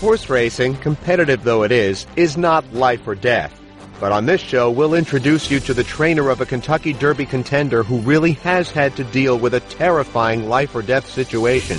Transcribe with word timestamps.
Horse 0.00 0.28
racing, 0.28 0.76
competitive 0.76 1.42
though 1.42 1.62
it 1.62 1.72
is, 1.72 2.06
is 2.16 2.36
not 2.36 2.70
life 2.74 3.06
or 3.08 3.14
death. 3.14 3.58
But 3.98 4.12
on 4.12 4.26
this 4.26 4.42
show, 4.42 4.70
we'll 4.70 4.92
introduce 4.92 5.50
you 5.50 5.58
to 5.60 5.72
the 5.72 5.84
trainer 5.84 6.28
of 6.28 6.42
a 6.42 6.46
Kentucky 6.46 6.92
Derby 6.92 7.24
contender 7.24 7.82
who 7.82 8.00
really 8.00 8.32
has 8.32 8.70
had 8.70 8.94
to 8.96 9.04
deal 9.04 9.38
with 9.38 9.54
a 9.54 9.60
terrifying 9.60 10.50
life 10.50 10.74
or 10.74 10.82
death 10.82 11.08
situation. 11.08 11.78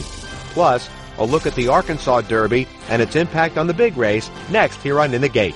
Plus, 0.53 0.89
a 1.19 1.25
look 1.25 1.45
at 1.45 1.53
the 1.53 1.67
Arkansas 1.67 2.21
Derby 2.21 2.67
and 2.89 3.03
its 3.03 3.15
impact 3.15 3.55
on 3.55 3.67
the 3.67 3.73
big 3.73 3.95
race 3.97 4.31
next 4.49 4.81
here 4.81 4.99
on 4.99 5.13
In 5.13 5.21
the 5.21 5.29
Gate. 5.29 5.55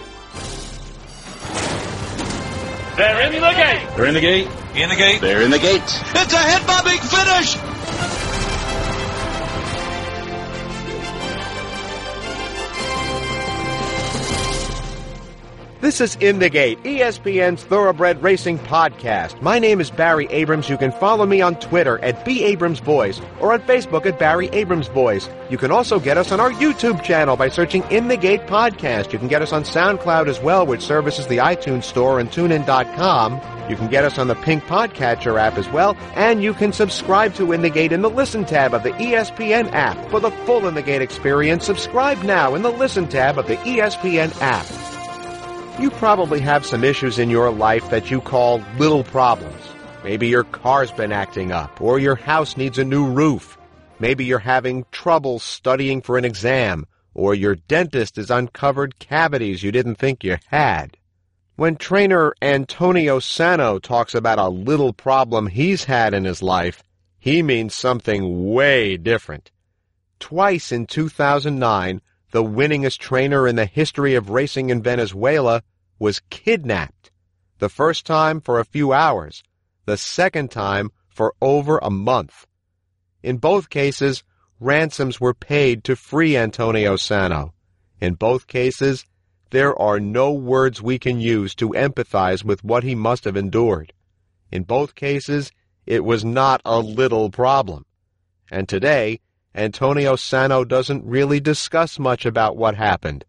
They're 2.95 3.25
in 3.25 3.31
the 3.31 3.39
gate. 3.39 3.87
They're 3.95 4.05
in 4.05 4.13
the 4.13 4.21
gate. 4.21 4.47
In 4.75 4.89
the 4.89 4.95
gate. 4.95 5.21
They're 5.21 5.41
in 5.41 5.49
the 5.49 5.57
gate. 5.57 5.81
It's 5.81 6.33
a 6.33 6.37
hit 6.37 6.67
by 6.67 6.81
Big 6.83 6.99
Finish. 6.99 7.70
This 15.81 15.99
is 15.99 16.15
In 16.17 16.37
the 16.37 16.47
Gate, 16.47 16.77
ESPN's 16.83 17.63
Thoroughbred 17.63 18.21
Racing 18.21 18.59
Podcast. 18.59 19.41
My 19.41 19.57
name 19.57 19.81
is 19.81 19.89
Barry 19.89 20.27
Abrams. 20.27 20.69
You 20.69 20.77
can 20.77 20.91
follow 20.91 21.25
me 21.25 21.41
on 21.41 21.55
Twitter 21.55 21.97
at 22.03 22.23
B 22.23 22.43
Abrams 22.43 22.79
Voice 22.79 23.19
or 23.39 23.51
on 23.51 23.61
Facebook 23.61 24.05
at 24.05 24.19
Barry 24.19 24.47
Abrams 24.49 24.89
Voice. 24.89 25.27
You 25.49 25.57
can 25.57 25.71
also 25.71 25.99
get 25.99 26.19
us 26.19 26.31
on 26.31 26.39
our 26.39 26.51
YouTube 26.51 27.01
channel 27.01 27.35
by 27.35 27.49
searching 27.49 27.81
In 27.89 28.09
the 28.09 28.15
Gate 28.15 28.41
Podcast. 28.41 29.11
You 29.11 29.17
can 29.17 29.27
get 29.27 29.41
us 29.41 29.51
on 29.53 29.63
SoundCloud 29.63 30.27
as 30.27 30.39
well, 30.39 30.67
which 30.67 30.83
services 30.83 31.25
the 31.25 31.37
iTunes 31.37 31.85
Store 31.85 32.19
and 32.19 32.29
TuneIn.com. 32.29 33.41
You 33.67 33.75
can 33.75 33.87
get 33.87 34.05
us 34.05 34.19
on 34.19 34.27
the 34.27 34.35
Pink 34.35 34.63
Podcatcher 34.65 35.41
app 35.41 35.57
as 35.57 35.67
well, 35.69 35.97
and 36.13 36.43
you 36.43 36.53
can 36.53 36.73
subscribe 36.73 37.33
to 37.35 37.53
In 37.53 37.63
the 37.63 37.71
Gate 37.71 37.91
in 37.91 38.03
the 38.03 38.09
Listen 38.11 38.45
tab 38.45 38.75
of 38.75 38.83
the 38.83 38.91
ESPN 38.91 39.71
app. 39.71 39.97
For 40.11 40.19
the 40.19 40.29
full 40.45 40.67
In 40.67 40.75
the 40.75 40.83
Gate 40.83 41.01
experience, 41.01 41.65
subscribe 41.65 42.21
now 42.21 42.53
in 42.53 42.61
the 42.61 42.71
Listen 42.71 43.07
tab 43.07 43.39
of 43.39 43.47
the 43.47 43.57
ESPN 43.57 44.39
app. 44.41 44.80
You 45.81 45.89
probably 45.89 46.39
have 46.41 46.63
some 46.63 46.83
issues 46.83 47.17
in 47.17 47.31
your 47.31 47.49
life 47.49 47.89
that 47.89 48.11
you 48.11 48.21
call 48.21 48.63
little 48.77 49.03
problems. 49.03 49.63
Maybe 50.03 50.27
your 50.27 50.43
car's 50.43 50.91
been 50.91 51.11
acting 51.11 51.51
up, 51.51 51.81
or 51.81 51.97
your 51.97 52.13
house 52.13 52.55
needs 52.55 52.77
a 52.77 52.85
new 52.85 53.07
roof. 53.07 53.57
Maybe 53.97 54.23
you're 54.23 54.37
having 54.37 54.85
trouble 54.91 55.39
studying 55.39 56.03
for 56.03 56.19
an 56.19 56.23
exam, 56.23 56.85
or 57.15 57.33
your 57.33 57.55
dentist 57.55 58.17
has 58.17 58.29
uncovered 58.29 58.99
cavities 58.99 59.63
you 59.63 59.71
didn't 59.71 59.95
think 59.95 60.23
you 60.23 60.37
had. 60.49 60.97
When 61.55 61.77
trainer 61.77 62.35
Antonio 62.43 63.17
Sano 63.17 63.79
talks 63.79 64.13
about 64.13 64.37
a 64.37 64.49
little 64.49 64.93
problem 64.93 65.47
he's 65.47 65.85
had 65.85 66.13
in 66.13 66.25
his 66.25 66.43
life, 66.43 66.83
he 67.17 67.41
means 67.41 67.73
something 67.73 68.53
way 68.53 68.97
different. 68.97 69.49
Twice 70.19 70.71
in 70.71 70.85
2009, 70.85 72.01
the 72.29 72.43
winningest 72.43 72.99
trainer 72.99 73.47
in 73.47 73.55
the 73.55 73.65
history 73.65 74.13
of 74.13 74.29
racing 74.29 74.69
in 74.69 74.83
Venezuela 74.83 75.63
was 76.01 76.19
kidnapped. 76.31 77.11
The 77.59 77.69
first 77.69 78.07
time 78.07 78.41
for 78.41 78.59
a 78.59 78.65
few 78.65 78.91
hours, 78.91 79.43
the 79.85 79.97
second 79.97 80.49
time 80.49 80.89
for 81.07 81.35
over 81.39 81.77
a 81.77 81.91
month. 81.91 82.47
In 83.21 83.37
both 83.37 83.69
cases, 83.69 84.23
ransoms 84.59 85.21
were 85.21 85.35
paid 85.35 85.83
to 85.83 85.95
free 85.95 86.35
Antonio 86.35 86.95
Sano. 86.95 87.53
In 87.99 88.15
both 88.15 88.47
cases, 88.47 89.05
there 89.51 89.79
are 89.79 89.99
no 89.99 90.31
words 90.31 90.81
we 90.81 90.97
can 90.97 91.19
use 91.19 91.53
to 91.53 91.69
empathize 91.69 92.43
with 92.43 92.63
what 92.63 92.83
he 92.83 92.95
must 92.95 93.25
have 93.25 93.37
endured. 93.37 93.93
In 94.51 94.63
both 94.63 94.95
cases, 94.95 95.51
it 95.85 96.03
was 96.03 96.25
not 96.25 96.61
a 96.65 96.79
little 96.79 97.29
problem. 97.29 97.85
And 98.49 98.67
today, 98.67 99.19
Antonio 99.53 100.15
Sano 100.15 100.63
doesn't 100.63 101.05
really 101.05 101.39
discuss 101.39 101.99
much 101.99 102.25
about 102.25 102.57
what 102.57 102.73
happened. 102.73 103.23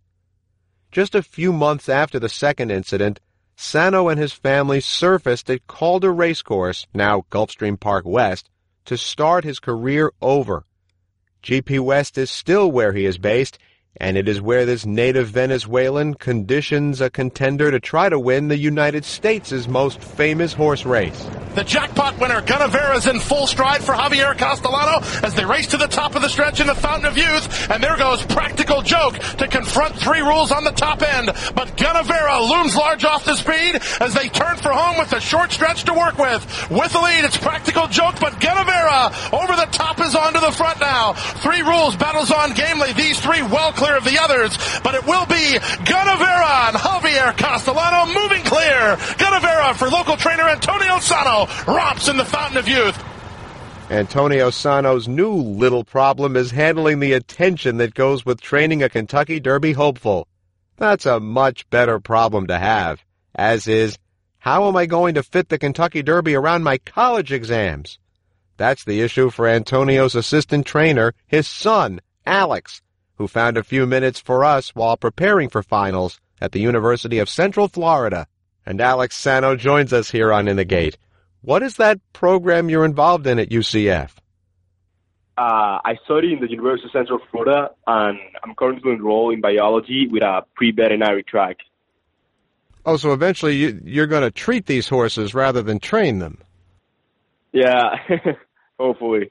Just 0.92 1.14
a 1.14 1.22
few 1.22 1.54
months 1.54 1.88
after 1.88 2.18
the 2.18 2.28
second 2.28 2.70
incident, 2.70 3.18
Sano 3.56 4.08
and 4.08 4.20
his 4.20 4.34
family 4.34 4.78
surfaced 4.78 5.48
at 5.48 5.66
Calder 5.66 6.12
Racecourse, 6.12 6.86
now 6.92 7.24
Gulfstream 7.30 7.80
Park 7.80 8.05
West, 8.05 8.50
to 8.84 8.98
start 8.98 9.42
his 9.42 9.58
career 9.58 10.12
over. 10.20 10.67
GP 11.42 11.80
West 11.80 12.18
is 12.18 12.30
still 12.30 12.70
where 12.70 12.92
he 12.92 13.06
is 13.06 13.17
based, 13.17 13.58
and 13.98 14.17
it 14.17 14.29
is 14.29 14.41
where 14.41 14.64
this 14.64 14.86
native 14.86 15.29
Venezuelan 15.29 16.14
conditions 16.14 17.01
a 17.01 17.11
contender 17.11 17.70
to 17.70 17.80
try 17.80 18.08
to 18.08 18.19
win 18.19 18.48
the 18.48 18.58
United 18.58 19.05
States' 19.05 19.69
most 19.69 20.01
famous 20.01 20.53
horse 20.53 20.85
race. 20.85 21.29
The 21.55 21.64
jackpot 21.64 22.19
winner, 22.19 22.41
Gunnevera's 22.41 23.07
in 23.07 23.20
full 23.20 23.47
stride 23.47 23.85
for 23.85 23.92
Javier 23.92 24.36
Castellano 24.39 25.05
as 25.23 25.35
they 25.35 25.45
race 25.45 25.67
to 25.69 25.77
the 25.77 25.86
top 25.86 26.17
of 26.17 26.23
the 26.23 26.29
stretch 26.29 26.61
in 26.61 26.67
the 26.67 26.75
Fountain 26.75 27.05
of 27.05 27.19
Youth. 27.19 27.70
And 27.70 27.83
there 27.83 27.97
goes 27.98 28.25
Practical 28.25 28.80
Joke 28.80 29.19
to 29.36 29.47
confront 29.48 29.95
three 29.97 30.20
rules 30.20 30.51
on 30.51 30.64
the 30.64 30.70
top 30.70 31.03
end. 31.03 31.27
But 31.55 31.77
Gunnevera 31.77 32.48
looms 32.48 32.74
large 32.74 33.05
off 33.05 33.27
the 33.27 33.36
speed 33.36 33.83
as 34.01 34.14
they 34.14 34.30
turn 34.30 34.57
for 34.57 34.70
home 34.70 34.98
with 34.98 35.13
a 35.13 35.20
short 35.20 35.53
stretch 35.53 35.85
to 35.85 35.92
work 35.92 36.17
with. 36.17 36.41
With 36.70 36.92
the 36.92 37.01
lead, 37.01 37.24
it's 37.24 37.36
Practical 37.36 37.86
Joke, 37.86 38.14
but 38.19 38.33
Gunnevera 38.41 39.35
over 39.35 39.55
the 39.55 39.69
top 39.73 40.01
is 40.01 40.14
onto 40.14 40.41
the 40.41 40.53
front 40.53 40.80
now. 40.80 41.13
Three 41.13 41.61
rules 41.61 41.97
battles 41.97 42.30
on 42.30 42.55
gamely. 42.55 42.95
These 42.95 43.20
three 43.20 43.42
well 43.42 43.73
clear 43.82 43.96
of 43.96 44.04
the 44.04 44.18
others, 44.20 44.56
but 44.84 44.94
it 44.94 45.04
will 45.04 45.26
be 45.26 45.58
Gunnevera 45.82 46.68
and 46.68 46.76
Javier 46.76 47.36
Castellano 47.36 48.06
moving 48.14 48.44
clear. 48.44 48.96
Gunnevera 49.18 49.74
for 49.74 49.88
local 49.88 50.16
trainer 50.16 50.48
Antonio 50.48 51.00
Sano 51.00 51.48
romps 51.66 52.06
in 52.06 52.16
the 52.16 52.24
Fountain 52.24 52.58
of 52.58 52.68
Youth. 52.68 53.02
Antonio 53.90 54.50
Sano's 54.50 55.08
new 55.08 55.34
little 55.34 55.82
problem 55.82 56.36
is 56.36 56.52
handling 56.52 57.00
the 57.00 57.14
attention 57.14 57.78
that 57.78 57.92
goes 57.92 58.24
with 58.24 58.40
training 58.40 58.84
a 58.84 58.88
Kentucky 58.88 59.40
Derby 59.40 59.72
hopeful. 59.72 60.28
That's 60.76 61.04
a 61.04 61.18
much 61.18 61.68
better 61.68 61.98
problem 61.98 62.46
to 62.46 62.58
have, 62.58 63.02
as 63.34 63.66
is, 63.66 63.98
how 64.38 64.68
am 64.68 64.76
I 64.76 64.86
going 64.86 65.16
to 65.16 65.24
fit 65.24 65.48
the 65.48 65.58
Kentucky 65.58 66.02
Derby 66.02 66.36
around 66.36 66.62
my 66.62 66.78
college 66.78 67.32
exams? 67.32 67.98
That's 68.56 68.84
the 68.84 69.00
issue 69.00 69.30
for 69.30 69.48
Antonio's 69.48 70.14
assistant 70.14 70.66
trainer, 70.66 71.14
his 71.26 71.48
son, 71.48 72.00
Alex, 72.24 72.80
who 73.17 73.28
found 73.28 73.56
a 73.56 73.62
few 73.62 73.86
minutes 73.86 74.20
for 74.20 74.45
us 74.45 74.74
while 74.74 74.96
preparing 74.96 75.48
for 75.48 75.62
finals 75.62 76.20
at 76.40 76.52
the 76.52 76.61
University 76.61 77.18
of 77.18 77.28
Central 77.28 77.68
Florida. 77.68 78.27
And 78.67 78.80
Alex 78.80 79.17
Sano 79.17 79.56
joins 79.56 79.92
us 79.92 80.11
here 80.11 80.33
on 80.33 80.48
In 80.48 80.56
the 80.56 80.64
Gate. 80.64 80.96
What 81.42 81.62
is 81.62 81.77
that 81.77 82.00
program 82.12 82.68
you're 82.68 82.84
involved 82.84 83.27
in 83.27 83.39
at 83.39 83.50
UCF? 83.50 84.11
Uh, 85.36 85.80
I 85.84 85.98
study 86.05 86.34
in 86.34 86.40
the 86.40 86.50
University 86.50 86.86
of 86.86 86.92
Central 86.92 87.18
Florida, 87.30 87.70
and 87.86 88.18
I'm 88.45 88.55
currently 88.55 88.92
enrolled 88.92 89.34
in 89.34 89.40
biology 89.40 90.06
with 90.06 90.23
a 90.23 90.44
pre-veterinary 90.55 91.23
track. 91.23 91.56
Oh, 92.84 92.96
so 92.96 93.12
eventually 93.12 93.56
you, 93.56 93.80
you're 93.84 94.06
going 94.06 94.23
to 94.23 94.30
treat 94.30 94.67
these 94.67 94.89
horses 94.89 95.34
rather 95.34 95.62
than 95.62 95.79
train 95.79 96.18
them. 96.18 96.39
Yeah, 97.52 97.96
hopefully. 98.79 99.30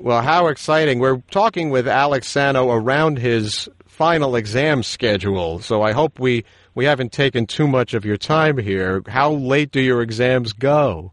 Well, 0.00 0.22
how 0.22 0.46
exciting. 0.46 1.00
We're 1.00 1.18
talking 1.30 1.70
with 1.70 1.88
Alex 1.88 2.28
Sano 2.28 2.70
around 2.70 3.18
his 3.18 3.68
final 3.86 4.36
exam 4.36 4.84
schedule, 4.84 5.58
so 5.58 5.82
I 5.82 5.90
hope 5.90 6.20
we, 6.20 6.44
we 6.76 6.84
haven't 6.84 7.10
taken 7.10 7.46
too 7.46 7.66
much 7.66 7.94
of 7.94 8.04
your 8.04 8.16
time 8.16 8.58
here. 8.58 9.02
How 9.08 9.32
late 9.32 9.72
do 9.72 9.80
your 9.80 10.00
exams 10.00 10.52
go? 10.52 11.12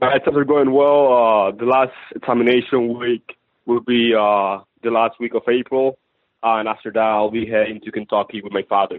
My 0.00 0.14
exams 0.16 0.38
are 0.38 0.44
going 0.44 0.72
well. 0.72 1.12
Uh, 1.12 1.50
the 1.52 1.66
last 1.66 1.92
examination 2.16 2.98
week 2.98 3.36
will 3.66 3.82
be 3.82 4.14
uh, 4.18 4.60
the 4.82 4.90
last 4.90 5.20
week 5.20 5.34
of 5.34 5.42
April, 5.48 5.98
uh, 6.42 6.56
and 6.56 6.66
after 6.66 6.90
that 6.90 6.98
I'll 6.98 7.30
be 7.30 7.44
heading 7.44 7.80
to 7.84 7.92
Kentucky 7.92 8.40
with 8.42 8.54
my 8.54 8.62
father. 8.70 8.98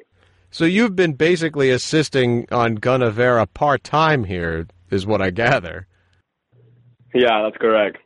So 0.52 0.66
you've 0.66 0.96
been 0.96 1.13
basically 1.13 1.72
assisting 1.72 2.46
on 2.52 2.78
Gunnevera 2.78 3.47
part-time 3.56 4.25
here, 4.25 4.68
is 4.91 5.07
what 5.07 5.19
I 5.19 5.31
gather. 5.31 5.88
Yeah, 7.13 7.44
that's 7.44 7.57
correct. 7.57 7.97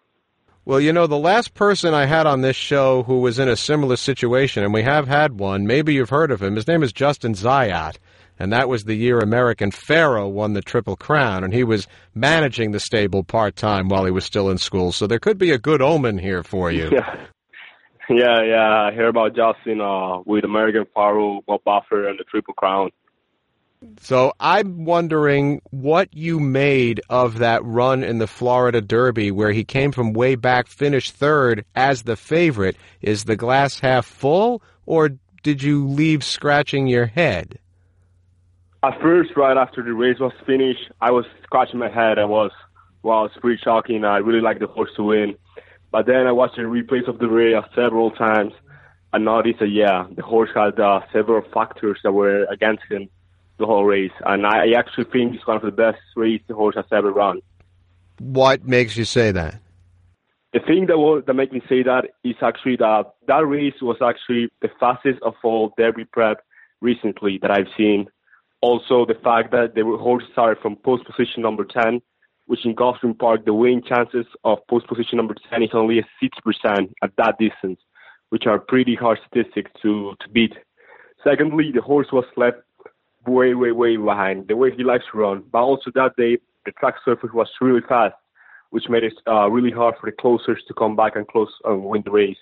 Well, 0.68 0.81
you 0.81 0.91
know, 0.91 1.07
the 1.07 1.18
last 1.18 1.53
person 1.53 1.94
I 1.94 2.06
had 2.06 2.28
on 2.28 2.41
this 2.41 2.57
show 2.57 3.03
who 3.03 3.22
was 3.22 3.40
in 3.40 3.47
a 3.47 3.56
similar 3.56 3.95
situation, 3.95 4.66
and 4.66 4.73
we 4.73 4.84
have 4.84 5.08
had 5.08 5.40
one, 5.40 5.66
maybe 5.66 5.93
you've 5.93 6.09
heard 6.09 6.29
of 6.29 6.41
him, 6.41 6.58
his 6.58 6.67
name 6.67 6.84
is 6.84 6.91
Justin 6.91 7.35
Zayat, 7.35 7.96
and 8.37 8.52
that 8.52 8.67
was 8.67 8.84
the 8.84 8.96
year 8.96 9.20
American 9.20 9.72
Pharoah 9.72 10.28
won 10.28 10.52
the 10.52 10.61
Triple 10.61 10.97
Crown, 10.97 11.46
and 11.46 11.53
he 11.53 11.64
was 11.64 11.87
managing 12.14 12.72
the 12.72 12.82
stable 12.82 13.23
part-time 13.23 13.87
while 13.87 14.03
he 14.03 14.11
was 14.11 14.26
still 14.26 14.49
in 14.49 14.58
school, 14.58 14.91
so 14.91 15.08
there 15.08 15.20
could 15.20 15.37
be 15.37 15.52
a 15.52 15.58
good 15.58 15.82
omen 15.82 16.17
here 16.17 16.43
for 16.43 16.70
you. 16.70 16.90
Yeah, 16.91 17.16
yeah, 18.09 18.43
yeah. 18.43 18.87
I 18.90 18.91
hear 18.91 19.08
about 19.08 19.37
Justin 19.37 19.79
uh, 19.79 20.20
with 20.26 20.43
American 20.43 20.85
Pharoah, 20.93 21.40
Bob 21.47 21.61
Baffert, 21.66 22.09
and 22.09 22.20
the 22.20 22.26
Triple 22.26 22.55
Crown. 22.55 22.90
So 24.00 24.34
I'm 24.40 24.85
wondering 24.85 25.62
what 25.70 26.12
you 26.12 26.40
made 26.40 27.02
of 27.09 27.38
that 27.40 27.64
run 27.64 28.03
in 28.03 28.18
the 28.18 28.26
Florida 28.26 28.82
Derby 28.82 29.29
where 29.29 29.52
he 29.52 29.64
came 29.64 29.91
from 29.91 30.14
way 30.14 30.35
back, 30.35 30.68
finished 30.68 31.14
third 31.14 31.64
as 31.76 32.03
the 32.03 32.16
favorite. 32.16 32.76
Is 33.02 33.26
the 33.26 33.35
glass 33.35 33.79
half 33.79 34.06
full 34.06 34.64
or 34.88 35.09
did 35.44 35.62
you 35.62 35.85
leave 35.85 36.24
scratching 36.24 36.88
your 36.88 37.06
head? 37.06 37.59
At 38.82 39.00
first, 39.00 39.35
right 39.35 39.58
after 39.58 39.84
the 39.84 39.94
race 39.94 40.20
was 40.20 40.34
finished, 40.46 40.91
I 41.00 41.12
was 41.12 41.26
scratching 41.44 41.80
my 41.80 41.90
head. 41.90 42.18
I 42.18 42.26
was, 42.26 42.52
well, 43.03 43.20
I 43.20 43.22
was 43.23 43.32
pretty 43.40 43.62
shocking. 43.64 44.06
I 44.06 44.18
really 44.18 44.41
liked 44.41 44.59
the 44.59 44.68
horse 44.68 44.91
to 44.96 45.03
win. 45.03 45.35
But 45.91 46.08
then 46.08 46.26
I 46.26 46.32
watched 46.32 46.56
the 46.56 46.64
replays 46.64 47.08
of 47.08 47.20
the 47.20 47.28
race 47.28 47.64
several 47.76 48.12
times. 48.12 48.53
I 49.14 49.20
noticed 49.20 49.59
that 49.59 49.70
yeah, 49.70 50.08
the 50.16 50.23
horse 50.23 50.50
had 50.56 50.80
uh, 50.80 51.02
several 51.14 51.44
factors 51.53 52.00
that 52.03 52.12
were 52.12 52.46
against 52.46 52.84
him 52.90 53.09
the 53.58 53.66
whole 53.66 53.86
race, 53.86 54.12
and 54.26 54.46
I, 54.46 54.66
I 54.66 54.78
actually 54.78 55.06
think 55.06 55.36
it's 55.36 55.48
one 55.48 55.58
of 55.58 55.64
the 55.64 55.72
best 55.72 56.00
races 56.16 56.46
the 56.48 56.56
horse 56.56 56.76
has 56.76 56.86
ever 56.92 57.12
run. 57.12 57.42
What 58.20 58.68
makes 58.68 58.98
you 58.98 59.06
say 59.06 59.32
that? 59.32 59.59
The 60.54 60.59
thing 60.59 60.88
that 60.88 60.98
will, 60.98 61.22
that 61.22 61.34
make 61.34 61.52
me 61.52 61.62
say 61.68 61.84
that 61.84 62.06
is 62.24 62.36
actually 62.42 62.78
that 62.78 63.14
that 63.28 63.46
race 63.46 63.76
was 63.82 63.98
actually 64.02 64.50
the 64.62 64.70
fastest 64.80 65.20
of 65.22 65.34
all 65.44 65.74
Derby 65.78 66.06
prep 66.06 66.44
recently 66.82 67.38
that 67.42 67.52
I've 67.52 67.68
seen. 67.78 68.08
Also, 68.62 69.06
the 69.06 69.20
fact 69.24 69.52
that 69.52 69.76
the 69.76 69.84
horse 69.84 70.24
started 70.32 70.62
from 70.62 70.78
post 70.78 71.04
position 71.06 71.44
number 71.44 71.66
10, 71.66 72.02
which 72.48 72.66
in 72.66 72.76
Gulfstream 72.76 73.18
Park, 73.18 73.46
the 73.46 73.54
winning 73.54 73.84
chances 73.84 74.26
of 74.44 74.59
post 74.70 74.88
position 74.88 75.18
number 75.18 75.36
10 75.50 75.64
is 75.64 75.70
only 75.74 76.00
a 76.00 76.08
6% 76.24 76.94
at 77.04 77.12
that 77.18 77.36
distance, 77.38 77.80
which 78.30 78.48
are 78.48 78.58
pretty 78.58 78.96
hard 78.96 79.20
statistics 79.28 79.70
to, 79.82 80.16
to 80.22 80.30
beat. 80.30 80.54
Secondly, 81.24 81.72
the 81.74 81.82
horse 81.82 82.08
was 82.12 82.26
left 82.36 82.58
way, 83.28 83.53
way, 83.53 83.72
way 83.72 83.97
behind, 83.97 84.47
the 84.47 84.56
way 84.56 84.72
he 84.76 84.84
likes 84.84 85.06
to 85.12 85.18
run. 85.18 85.44
But 85.52 85.59
also 85.59 85.91
that 85.96 86.16
day, 86.18 86.38
the 86.66 86.72
track 86.74 86.96
surface 87.03 87.29
was 87.34 87.47
really 87.62 87.82
fast, 87.88 88.16
which 88.72 88.90
made 88.90 89.03
it 89.03 89.14
uh, 89.28 89.50
really 89.50 89.72
hard 89.72 89.96
for 90.00 90.09
the 90.09 90.16
closers 90.16 90.62
to 90.68 90.74
come 90.74 90.96
back 90.96 91.16
and 91.16 91.28
close 91.28 91.52
and 91.66 91.84
win 91.84 92.03
the 92.03 92.12
race. 92.12 92.38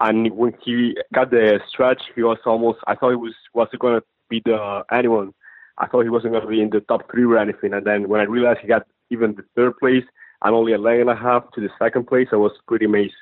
And 0.00 0.30
when 0.36 0.54
he 0.64 0.96
got 1.12 1.30
the 1.30 1.60
stretch, 1.68 2.02
he 2.14 2.22
was 2.22 2.38
almost. 2.46 2.78
I 2.86 2.94
thought 2.94 3.10
he 3.10 3.16
was 3.16 3.34
wasn't 3.52 3.80
going 3.80 4.00
to 4.00 4.06
beat 4.28 4.46
uh, 4.46 4.84
anyone. 4.92 5.34
I 5.78 5.86
thought 5.86 6.02
he 6.02 6.08
wasn't 6.08 6.32
going 6.32 6.44
to 6.44 6.48
be 6.48 6.60
in 6.60 6.70
the 6.70 6.80
top 6.80 7.10
three 7.10 7.24
or 7.24 7.38
anything. 7.38 7.72
And 7.72 7.84
then 7.84 8.08
when 8.08 8.20
I 8.20 8.24
realized 8.24 8.60
he 8.60 8.68
got 8.68 8.86
even 9.10 9.34
the 9.34 9.44
third 9.56 9.76
place 9.78 10.04
and 10.42 10.54
only 10.54 10.72
a 10.72 10.78
leg 10.78 11.00
and 11.00 11.10
a 11.10 11.16
half 11.16 11.50
to 11.52 11.60
the 11.60 11.70
second 11.78 12.06
place, 12.06 12.28
I 12.32 12.36
was 12.36 12.52
pretty 12.66 12.84
amazed. 12.84 13.14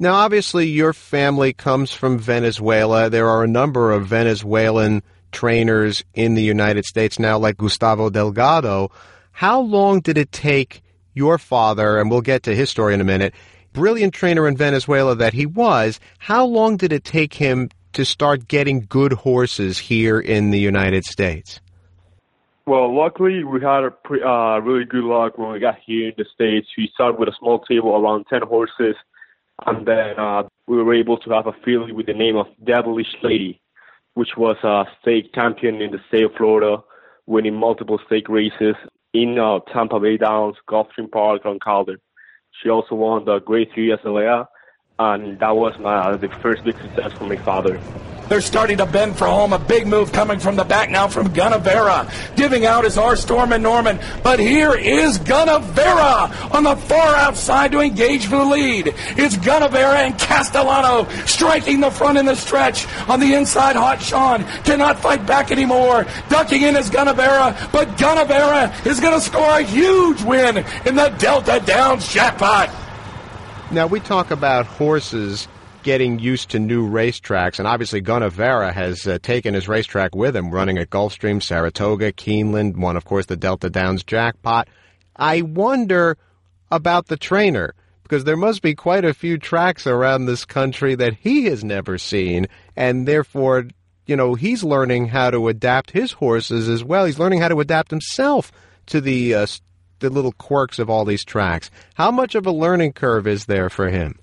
Now, 0.00 0.14
obviously, 0.14 0.66
your 0.66 0.92
family 0.92 1.52
comes 1.52 1.92
from 1.92 2.18
Venezuela. 2.18 3.10
There 3.10 3.28
are 3.28 3.42
a 3.42 3.48
number 3.48 3.90
of 3.90 4.06
Venezuelan 4.06 5.02
trainers 5.32 6.04
in 6.14 6.34
the 6.34 6.42
United 6.42 6.84
States 6.84 7.18
now, 7.18 7.38
like 7.38 7.56
Gustavo 7.56 8.10
Delgado. 8.10 8.90
How 9.32 9.60
long 9.60 10.00
did 10.00 10.18
it 10.18 10.32
take 10.32 10.82
your 11.14 11.38
father, 11.38 11.98
and 11.98 12.10
we'll 12.10 12.20
get 12.20 12.44
to 12.44 12.54
his 12.54 12.70
story 12.70 12.94
in 12.94 13.00
a 13.00 13.04
minute, 13.04 13.34
brilliant 13.72 14.14
trainer 14.14 14.48
in 14.48 14.56
Venezuela 14.56 15.14
that 15.16 15.32
he 15.32 15.46
was, 15.46 16.00
how 16.18 16.44
long 16.44 16.76
did 16.76 16.92
it 16.92 17.04
take 17.04 17.34
him 17.34 17.68
to 17.92 18.04
start 18.04 18.48
getting 18.48 18.86
good 18.88 19.12
horses 19.12 19.78
here 19.78 20.20
in 20.20 20.50
the 20.50 20.58
United 20.58 21.04
States? 21.04 21.60
Well, 22.66 22.94
luckily 22.94 23.44
we 23.44 23.60
had 23.62 23.84
a 23.84 23.90
pre, 23.90 24.22
uh, 24.22 24.58
really 24.58 24.84
good 24.84 25.04
luck 25.04 25.38
when 25.38 25.52
we 25.52 25.58
got 25.58 25.76
here 25.86 26.08
in 26.08 26.14
the 26.18 26.26
States. 26.34 26.66
We 26.76 26.90
started 26.92 27.18
with 27.18 27.28
a 27.28 27.34
small 27.38 27.60
table 27.60 27.96
around 27.96 28.26
10 28.28 28.42
horses, 28.42 28.94
and 29.66 29.86
then 29.86 30.18
uh, 30.18 30.42
we 30.66 30.76
were 30.76 30.94
able 30.94 31.16
to 31.18 31.30
have 31.30 31.46
a 31.46 31.52
filly 31.64 31.92
with 31.92 32.06
the 32.06 32.12
name 32.12 32.36
of 32.36 32.46
Devilish 32.62 33.16
Lady, 33.22 33.58
which 34.18 34.36
was 34.36 34.56
a 34.64 34.82
state 35.00 35.32
champion 35.32 35.80
in 35.80 35.92
the 35.92 36.00
state 36.08 36.24
of 36.24 36.32
Florida, 36.36 36.78
winning 37.26 37.54
multiple 37.54 38.00
state 38.04 38.28
races 38.28 38.74
in 39.14 39.38
uh, 39.38 39.60
Tampa 39.72 40.00
Bay 40.00 40.16
Downs, 40.16 40.56
Gulfstream 40.68 41.08
Park, 41.08 41.42
and 41.44 41.60
Calder. 41.60 42.00
She 42.60 42.68
also 42.68 42.96
won 42.96 43.26
the 43.26 43.38
Grade 43.38 43.68
3 43.72 43.92
Azalea, 43.92 44.48
and 44.98 45.38
that 45.38 45.54
was 45.54 45.78
my 45.78 45.96
uh, 45.96 46.16
the 46.16 46.28
first 46.28 46.64
big 46.64 46.76
success 46.78 47.12
for 47.12 47.24
my 47.24 47.36
father. 47.36 47.80
They're 48.28 48.42
starting 48.42 48.76
to 48.78 48.84
bend 48.84 49.16
for 49.16 49.26
home. 49.26 49.54
A 49.54 49.58
big 49.58 49.86
move 49.86 50.12
coming 50.12 50.38
from 50.38 50.56
the 50.56 50.64
back 50.64 50.90
now 50.90 51.08
from 51.08 51.28
Gunnevera. 51.28 52.36
Giving 52.36 52.66
out 52.66 52.84
is 52.84 52.98
our 52.98 53.16
Storm 53.16 53.52
and 53.52 53.62
Norman. 53.62 53.98
But 54.22 54.38
here 54.38 54.74
is 54.74 55.18
Gunnevera 55.20 56.52
on 56.54 56.64
the 56.64 56.76
far 56.76 57.16
outside 57.16 57.72
to 57.72 57.80
engage 57.80 58.26
for 58.26 58.36
the 58.36 58.44
lead. 58.44 58.88
It's 59.16 59.36
Gunnevera 59.36 59.94
and 59.94 60.18
Castellano 60.18 61.08
striking 61.24 61.80
the 61.80 61.90
front 61.90 62.18
in 62.18 62.26
the 62.26 62.34
stretch. 62.34 62.86
On 63.08 63.18
the 63.18 63.32
inside, 63.32 63.76
Hot 63.76 64.02
Sean 64.02 64.44
cannot 64.64 64.98
fight 64.98 65.24
back 65.24 65.50
anymore. 65.50 66.04
Ducking 66.28 66.62
in 66.62 66.76
is 66.76 66.90
Gunnevera, 66.90 67.72
but 67.72 67.88
Gunnevera 67.96 68.86
is 68.86 69.00
going 69.00 69.14
to 69.14 69.22
score 69.22 69.58
a 69.58 69.62
huge 69.62 70.22
win 70.22 70.58
in 70.84 70.96
the 70.96 71.14
Delta 71.18 71.62
Downs 71.64 72.06
jackpot. 72.12 72.87
Now, 73.70 73.86
we 73.86 74.00
talk 74.00 74.30
about 74.30 74.64
horses 74.64 75.46
getting 75.82 76.18
used 76.18 76.48
to 76.50 76.58
new 76.58 76.88
racetracks, 76.88 77.58
and 77.58 77.68
obviously 77.68 78.00
Gunnevera 78.00 78.72
has 78.72 79.06
uh, 79.06 79.18
taken 79.22 79.52
his 79.52 79.68
racetrack 79.68 80.14
with 80.14 80.34
him, 80.34 80.50
running 80.50 80.78
at 80.78 80.88
Gulfstream, 80.88 81.42
Saratoga, 81.42 82.12
Keeneland, 82.12 82.78
won, 82.78 82.96
of 82.96 83.04
course, 83.04 83.26
the 83.26 83.36
Delta 83.36 83.68
Downs 83.68 84.02
jackpot. 84.02 84.68
I 85.16 85.42
wonder 85.42 86.16
about 86.70 87.08
the 87.08 87.18
trainer, 87.18 87.74
because 88.04 88.24
there 88.24 88.38
must 88.38 88.62
be 88.62 88.74
quite 88.74 89.04
a 89.04 89.12
few 89.12 89.36
tracks 89.36 89.86
around 89.86 90.24
this 90.24 90.46
country 90.46 90.94
that 90.94 91.12
he 91.12 91.44
has 91.44 91.62
never 91.62 91.98
seen, 91.98 92.46
and 92.74 93.06
therefore, 93.06 93.66
you 94.06 94.16
know, 94.16 94.32
he's 94.32 94.64
learning 94.64 95.08
how 95.08 95.30
to 95.30 95.48
adapt 95.48 95.90
his 95.90 96.12
horses 96.12 96.70
as 96.70 96.82
well. 96.82 97.04
He's 97.04 97.18
learning 97.18 97.40
how 97.40 97.48
to 97.48 97.60
adapt 97.60 97.90
himself 97.90 98.50
to 98.86 99.02
the 99.02 99.34
uh, 99.34 99.46
the 100.00 100.10
little 100.10 100.32
quirks 100.32 100.78
of 100.78 100.88
all 100.88 101.04
these 101.04 101.24
tracks. 101.24 101.70
How 101.94 102.10
much 102.10 102.34
of 102.34 102.46
a 102.46 102.52
learning 102.52 102.92
curve 102.92 103.26
is 103.26 103.46
there 103.46 103.70
for 103.70 103.88
him? 103.88 104.18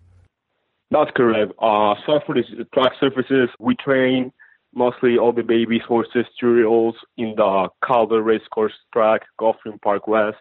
That's 0.91 1.11
correct. 1.15 1.51
Uh, 1.59 1.95
the 2.07 2.67
track 2.73 2.93
surfaces, 2.99 3.49
we 3.59 3.75
train 3.75 4.31
mostly 4.73 5.17
all 5.17 5.31
the 5.31 5.41
babies, 5.41 5.81
horses, 5.87 6.25
Turiols 6.41 6.93
in 7.17 7.33
the 7.37 7.69
Calder 7.83 8.21
Racecourse 8.21 8.73
track, 8.93 9.21
Gulfstream 9.39 9.81
Park 9.81 10.07
West, 10.07 10.37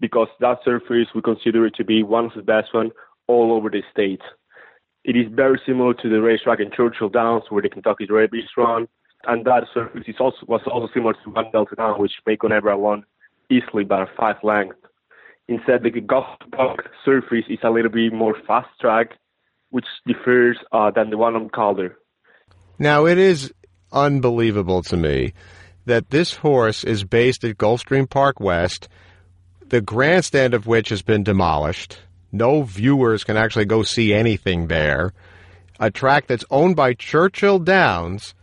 because 0.00 0.28
that 0.40 0.58
surface 0.64 1.08
we 1.14 1.20
consider 1.22 1.66
it 1.66 1.74
to 1.76 1.84
be 1.84 2.02
one 2.02 2.26
of 2.26 2.32
the 2.34 2.42
best 2.42 2.72
one 2.72 2.90
all 3.26 3.52
over 3.52 3.68
the 3.68 3.82
state. 3.92 4.22
It 5.04 5.16
is 5.16 5.26
very 5.32 5.60
similar 5.66 5.94
to 5.94 6.08
the 6.08 6.22
racetrack 6.22 6.60
in 6.60 6.70
Churchill 6.70 7.08
Downs 7.08 7.44
where 7.48 7.62
the 7.62 7.68
Kentucky 7.68 8.06
Derby 8.06 8.38
is 8.38 8.50
run, 8.56 8.86
and 9.26 9.44
that 9.44 9.64
surface 9.74 10.04
is 10.06 10.16
also 10.20 10.38
was 10.46 10.60
also 10.66 10.88
similar 10.94 11.14
to 11.24 11.30
One 11.30 11.50
Delta 11.52 11.74
Down, 11.74 12.00
which 12.00 12.12
Gunnevera 12.26 12.78
won 12.78 13.04
easily 13.52 13.84
by 13.84 14.04
five 14.18 14.36
length. 14.42 14.76
Instead, 15.48 15.82
the 15.82 15.90
Gulfstream 15.90 16.52
Park 16.52 16.90
surface 17.04 17.44
is 17.48 17.58
a 17.62 17.70
little 17.70 17.90
bit 17.90 18.12
more 18.12 18.36
fast 18.46 18.68
track 18.80 19.08
which 19.70 19.86
differs 20.06 20.58
uh, 20.72 20.90
than 20.90 21.10
the 21.10 21.16
one 21.16 21.34
on 21.34 21.48
Calder. 21.48 21.96
Now, 22.78 23.06
it 23.06 23.18
is 23.18 23.52
unbelievable 23.90 24.82
to 24.84 24.96
me 24.96 25.32
that 25.86 26.10
this 26.10 26.34
horse 26.36 26.84
is 26.84 27.04
based 27.04 27.42
at 27.44 27.56
Gulfstream 27.56 28.08
Park 28.08 28.38
West, 28.38 28.88
the 29.66 29.80
grandstand 29.80 30.54
of 30.54 30.66
which 30.66 30.90
has 30.90 31.02
been 31.02 31.22
demolished. 31.22 31.98
No 32.30 32.62
viewers 32.62 33.24
can 33.24 33.36
actually 33.36 33.64
go 33.64 33.82
see 33.82 34.12
anything 34.14 34.68
there. 34.68 35.12
A 35.80 35.90
track 35.90 36.26
that's 36.26 36.44
owned 36.50 36.76
by 36.76 36.94
Churchill 36.94 37.58
Downs. 37.58 38.34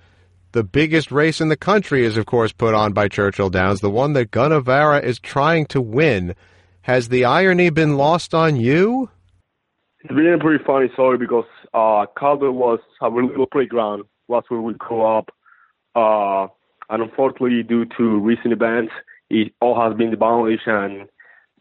The 0.52 0.64
biggest 0.64 1.12
race 1.12 1.42
in 1.42 1.50
the 1.50 1.58
country 1.58 2.04
is, 2.04 2.18
of 2.18 2.26
course, 2.26 2.52
put 2.52 2.74
on 2.74 2.92
by 2.92 3.08
Churchill 3.08 3.52
Downs, 3.52 3.82
the 3.82 3.90
one 3.90 4.14
that 4.14 4.32
Gunnevera 4.32 5.04
is 5.04 5.20
trying 5.20 5.68
to 5.68 5.80
win. 5.80 6.36
Has 6.82 7.10
the 7.10 7.24
irony 7.24 7.70
been 7.70 7.98
lost 7.98 8.34
on 8.34 8.56
you? 8.56 9.12
It's 10.00 10.14
been 10.14 10.34
a 10.34 10.40
pretty 10.40 10.64
funny 10.64 10.90
story 10.94 11.20
because 11.20 11.46
uh, 11.74 12.08
Calder 12.18 12.52
was 12.52 12.80
our 13.00 13.12
little 13.12 13.46
playground. 13.46 14.06
Was 14.28 14.44
where 14.48 14.62
we 14.62 14.74
grew 14.74 15.04
up. 15.04 15.30
Uh, 15.96 16.48
and 16.90 17.04
unfortunately, 17.04 17.62
due 17.62 17.86
to 17.98 18.20
recent 18.20 18.54
events, 18.54 18.92
it 19.30 19.54
all 19.62 19.80
has 19.80 19.96
been 19.98 20.10
demolished. 20.10 20.68
And 20.68 21.10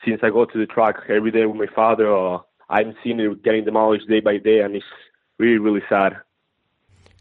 since 0.04 0.20
I 0.22 0.30
go 0.30 0.46
to 0.46 0.58
the 0.58 0.66
track 0.66 0.96
every 1.10 1.30
day 1.30 1.44
with 1.44 1.56
my 1.56 1.74
father, 1.74 2.14
uh, 2.14 2.38
I'm 2.70 2.94
seeing 3.02 3.20
it 3.20 3.42
getting 3.42 3.64
demolished 3.64 4.08
day 4.08 4.20
by 4.20 4.38
day, 4.38 4.60
and 4.60 4.76
it's 4.76 4.84
really, 5.38 5.58
really 5.58 5.82
sad. 5.88 6.14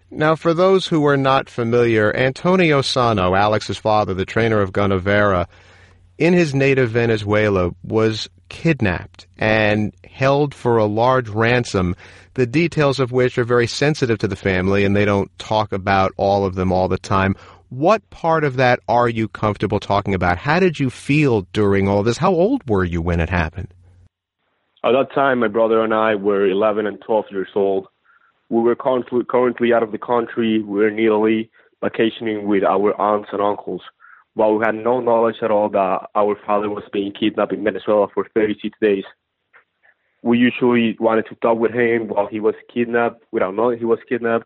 Now, 0.09 0.35
for 0.35 0.53
those 0.53 0.87
who 0.87 1.05
are 1.05 1.17
not 1.17 1.49
familiar, 1.49 2.15
Antonio 2.15 2.81
Sano, 2.81 3.35
Alex's 3.35 3.77
father, 3.77 4.13
the 4.13 4.25
trainer 4.25 4.61
of 4.61 4.71
Gunnevera, 4.71 5.47
in 6.17 6.33
his 6.33 6.55
native 6.55 6.91
Venezuela, 6.91 7.71
was 7.83 8.29
kidnapped 8.49 9.27
and 9.37 9.93
held 10.09 10.53
for 10.53 10.77
a 10.77 10.85
large 10.85 11.27
ransom, 11.27 11.95
the 12.35 12.45
details 12.45 12.99
of 12.99 13.11
which 13.11 13.37
are 13.37 13.43
very 13.43 13.67
sensitive 13.67 14.17
to 14.19 14.27
the 14.27 14.35
family 14.35 14.85
and 14.85 14.95
they 14.95 15.05
don't 15.05 15.29
talk 15.37 15.73
about 15.73 16.13
all 16.15 16.45
of 16.45 16.55
them 16.55 16.71
all 16.71 16.87
the 16.87 16.97
time. 16.97 17.35
What 17.69 18.09
part 18.09 18.45
of 18.45 18.55
that 18.55 18.79
are 18.87 19.09
you 19.09 19.27
comfortable 19.27 19.79
talking 19.79 20.13
about? 20.13 20.37
How 20.37 20.59
did 20.59 20.79
you 20.79 20.89
feel 20.89 21.41
during 21.51 21.89
all 21.89 22.01
this? 22.01 22.17
How 22.17 22.31
old 22.31 22.67
were 22.69 22.85
you 22.85 23.01
when 23.01 23.19
it 23.19 23.29
happened? 23.29 23.73
At 24.85 24.93
that 24.93 25.13
time, 25.13 25.39
my 25.39 25.49
brother 25.49 25.83
and 25.83 25.93
I 25.93 26.15
were 26.15 26.47
11 26.47 26.87
and 26.87 27.01
12 27.01 27.25
years 27.31 27.49
old. 27.55 27.87
We 28.49 28.61
were 28.61 28.75
currently 28.75 29.73
out 29.73 29.83
of 29.83 29.91
the 29.91 29.97
country. 29.97 30.61
We 30.61 30.79
were 30.79 30.89
Italy 30.89 31.49
vacationing 31.81 32.47
with 32.47 32.63
our 32.63 32.99
aunts 32.99 33.29
and 33.31 33.41
uncles 33.41 33.81
while 34.37 34.55
we 34.55 34.63
had 34.63 34.75
no 34.75 34.99
knowledge 34.99 35.37
at 35.41 35.49
all 35.49 35.67
that 35.69 36.09
our 36.13 36.37
father 36.45 36.69
was 36.69 36.83
being 36.93 37.11
kidnapped 37.11 37.53
in 37.53 37.63
Venezuela 37.63 38.07
for 38.13 38.27
36 38.35 38.77
days. 38.79 39.03
We 40.21 40.37
usually 40.37 40.95
wanted 40.99 41.25
to 41.29 41.35
talk 41.35 41.57
with 41.57 41.71
him 41.71 42.07
while 42.07 42.27
he 42.27 42.39
was 42.39 42.53
kidnapped, 42.71 43.23
without 43.31 43.55
knowing 43.55 43.79
he 43.79 43.85
was 43.85 43.99
kidnapped, 44.07 44.45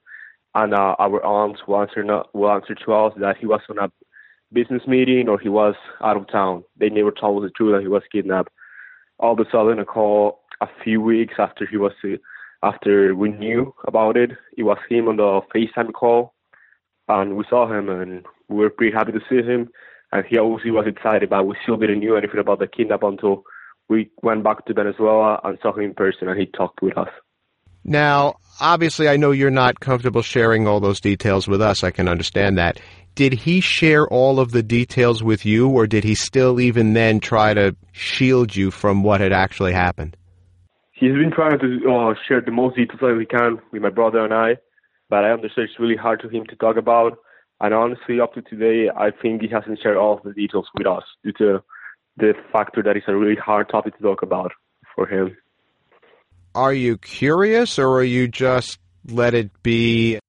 and 0.56 0.74
uh, 0.74 0.96
our 0.98 1.24
aunts 1.26 1.62
will 1.68 1.82
answer, 1.82 2.04
not, 2.04 2.34
will 2.34 2.52
answer 2.52 2.74
to 2.74 2.94
us 2.94 3.14
that 3.18 3.38
he 3.38 3.46
was 3.46 3.60
on 3.70 3.80
a 3.80 3.92
business 4.54 4.84
meeting 4.88 5.28
or 5.28 5.38
he 5.38 5.50
was 5.50 5.76
out 6.02 6.16
of 6.16 6.28
town. 6.30 6.64
They 6.78 6.90
never 6.90 7.12
told 7.12 7.44
us 7.44 7.50
the 7.50 7.54
truth 7.54 7.76
that 7.76 7.82
he 7.82 7.90
was 7.90 8.04
kidnapped. 8.12 8.54
All 9.20 9.34
of 9.34 9.40
a 9.40 9.50
sudden, 9.52 9.80
a 9.80 9.86
call 9.86 10.40
a 10.62 10.68
few 10.84 11.02
weeks 11.02 11.36
after 11.38 11.66
he 11.66 11.76
was 11.76 11.92
after 12.64 13.16
we 13.16 13.30
knew 13.30 13.74
about 13.88 14.18
it, 14.18 14.32
it 14.58 14.64
was 14.64 14.78
him 14.90 15.08
on 15.08 15.18
the 15.18 15.42
FaceTime 15.54 15.94
call, 15.94 16.34
and 17.08 17.36
we 17.36 17.44
saw 17.50 17.72
him, 17.72 17.90
and 17.90 18.26
we 18.50 18.58
were 18.58 18.70
pretty 18.70 18.96
happy 18.96 19.12
to 19.12 19.20
see 19.30 19.38
him. 19.48 19.70
And 20.12 20.26
he 20.26 20.38
obviously 20.38 20.72
was 20.72 20.88
excited, 20.88 21.30
but 21.30 21.48
we 21.48 21.56
still 21.64 21.78
didn't 21.78 22.02
know 22.02 22.16
anything 22.16 22.40
about 22.40 22.60
the 22.60 22.68
kidnap 22.68 23.04
until 23.04 23.44
we 23.90 24.10
went 24.22 24.44
back 24.44 24.66
to 24.66 24.74
Venezuela 24.74 25.40
and 25.44 25.58
saw 25.62 25.74
him 25.74 25.86
in 25.86 25.94
person, 25.94 26.28
and 26.28 26.40
he 26.40 26.46
talked 26.46 26.82
with 26.82 26.98
us. 26.98 27.10
Now, 27.84 28.36
obviously, 28.60 29.10
I 29.10 29.18
know 29.18 29.32
you're 29.32 29.50
not 29.50 29.80
comfortable 29.80 30.22
sharing 30.22 30.68
all 30.68 30.80
those 30.80 31.00
details 31.00 31.48
with 31.48 31.62
us. 31.62 31.84
I 31.84 31.92
can 31.92 32.08
understand 32.08 32.58
that. 32.58 32.80
Did 33.16 33.34
he 33.34 33.60
share 33.60 34.08
all 34.08 34.40
of 34.40 34.52
the 34.52 34.64
details 34.64 35.24
with 35.24 35.46
you, 35.46 35.70
or 35.70 35.88
did 35.88 36.04
he 36.04 36.16
still 36.16 36.60
even 36.60 36.94
then 36.94 37.20
try 37.20 37.54
to 37.54 37.76
shield 37.92 38.56
you 38.56 38.72
from 38.72 39.04
what 39.04 39.20
had 39.20 39.34
actually 39.34 39.74
happened? 39.74 40.16
He's 41.02 41.14
been 41.14 41.32
trying 41.32 41.58
to 41.58 41.92
uh, 41.92 42.14
share 42.28 42.42
the 42.42 42.52
most 42.52 42.76
details 42.76 43.00
that 43.02 43.18
he 43.20 43.26
can 43.26 43.58
with 43.72 43.82
my 43.82 43.90
brother 43.90 44.24
and 44.24 44.32
I, 44.32 44.58
but 45.10 45.26
I 45.26 45.32
understand 45.32 45.68
it's 45.68 45.80
really 45.80 45.96
hard 45.96 46.22
for 46.22 46.30
him 46.30 46.46
to 46.46 46.56
talk 46.56 46.78
about. 46.78 47.18
And 47.60 47.74
honestly, 47.74 48.22
up 48.22 48.36
to 48.36 48.44
today, 48.44 48.92
I 48.96 49.10
think 49.10 49.42
he 49.42 49.48
hasn't 49.48 49.80
shared 49.82 49.98
all 49.98 50.14
of 50.18 50.22
the 50.22 50.32
details 50.32 50.68
with 50.78 50.86
us 50.86 51.02
due 51.24 51.32
to 51.40 51.64
the 52.18 52.36
factor 52.54 52.84
that 52.84 52.96
it's 52.96 53.08
a 53.08 53.16
really 53.16 53.36
hard 53.36 53.68
topic 53.70 53.98
to 53.98 54.04
talk 54.04 54.22
about 54.22 54.52
for 54.96 55.08
him. 55.08 55.36
Are 56.54 56.72
you 56.72 57.00
curious, 57.00 57.80
or 57.80 57.98
are 57.98 58.04
you 58.04 58.28
just 58.28 58.78
let 59.10 59.34
it 59.34 59.64
be? 59.64 60.20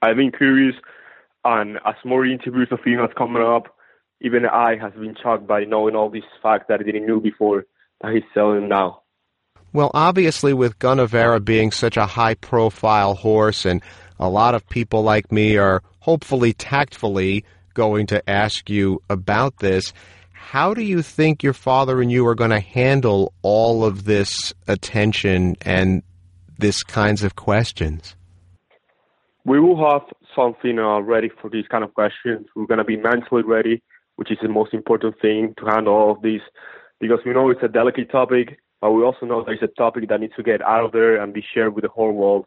I've 0.00 0.16
been 0.16 0.30
curious, 0.30 0.76
and 1.44 1.78
as 1.84 1.96
more 2.04 2.24
interviews 2.24 2.68
of 2.70 2.78
him 2.84 3.00
has 3.00 3.10
coming 3.18 3.42
up, 3.42 3.74
even 4.20 4.46
I 4.46 4.76
has 4.80 4.92
been 4.92 5.16
shocked 5.20 5.48
by 5.48 5.64
knowing 5.64 5.96
all 5.96 6.10
these 6.10 6.22
facts 6.40 6.66
that 6.68 6.78
I 6.78 6.84
didn't 6.84 7.08
know 7.08 7.18
before 7.18 7.66
that 8.02 8.12
he's 8.12 8.22
selling 8.32 8.68
now. 8.68 9.00
Well, 9.74 9.90
obviously, 9.92 10.54
with 10.54 10.78
Gunnevera 10.78 11.44
being 11.44 11.72
such 11.72 11.96
a 11.96 12.06
high 12.06 12.34
profile 12.34 13.14
horse, 13.14 13.66
and 13.66 13.82
a 14.20 14.28
lot 14.28 14.54
of 14.54 14.68
people 14.68 15.02
like 15.02 15.32
me 15.32 15.56
are 15.56 15.82
hopefully 15.98 16.52
tactfully 16.52 17.44
going 17.74 18.06
to 18.06 18.30
ask 18.30 18.70
you 18.70 19.02
about 19.10 19.58
this. 19.58 19.92
How 20.30 20.74
do 20.74 20.82
you 20.82 21.02
think 21.02 21.42
your 21.42 21.54
father 21.54 22.00
and 22.00 22.12
you 22.12 22.24
are 22.28 22.36
going 22.36 22.52
to 22.52 22.60
handle 22.60 23.32
all 23.42 23.84
of 23.84 24.04
this 24.04 24.54
attention 24.68 25.56
and 25.62 26.04
this 26.56 26.84
kinds 26.84 27.24
of 27.24 27.34
questions? 27.34 28.14
We 29.44 29.58
will 29.58 29.90
have 29.90 30.02
something 30.36 30.78
uh, 30.78 31.00
ready 31.00 31.30
for 31.42 31.50
these 31.50 31.66
kind 31.66 31.82
of 31.82 31.92
questions. 31.94 32.46
We're 32.54 32.66
going 32.66 32.78
to 32.78 32.84
be 32.84 32.96
mentally 32.96 33.42
ready, 33.42 33.82
which 34.14 34.30
is 34.30 34.38
the 34.40 34.48
most 34.48 34.72
important 34.72 35.20
thing 35.20 35.52
to 35.58 35.64
handle 35.66 35.94
all 35.94 36.12
of 36.12 36.22
this, 36.22 36.42
because 37.00 37.18
we 37.26 37.32
know 37.32 37.50
it's 37.50 37.64
a 37.64 37.68
delicate 37.68 38.12
topic 38.12 38.60
but 38.84 38.92
we 38.92 39.02
also 39.02 39.24
know 39.24 39.42
there's 39.42 39.62
a 39.62 39.66
topic 39.66 40.10
that 40.10 40.20
needs 40.20 40.34
to 40.36 40.42
get 40.42 40.60
out 40.60 40.84
of 40.84 40.92
there 40.92 41.16
and 41.18 41.32
be 41.32 41.42
shared 41.54 41.74
with 41.74 41.84
the 41.84 41.88
whole 41.88 42.12
world 42.12 42.44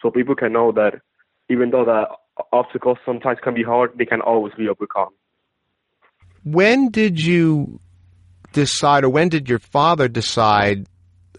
so 0.00 0.08
people 0.08 0.36
can 0.36 0.52
know 0.52 0.70
that 0.70 1.00
even 1.48 1.70
though 1.70 1.84
the 1.84 2.04
obstacles 2.52 2.96
sometimes 3.04 3.38
can 3.42 3.54
be 3.54 3.64
hard, 3.64 3.90
they 3.98 4.04
can 4.04 4.20
always 4.20 4.54
be 4.54 4.68
overcome. 4.68 5.08
When 6.44 6.90
did 6.90 7.20
you 7.20 7.80
decide, 8.52 9.02
or 9.02 9.08
when 9.08 9.30
did 9.30 9.48
your 9.48 9.58
father 9.58 10.06
decide 10.06 10.86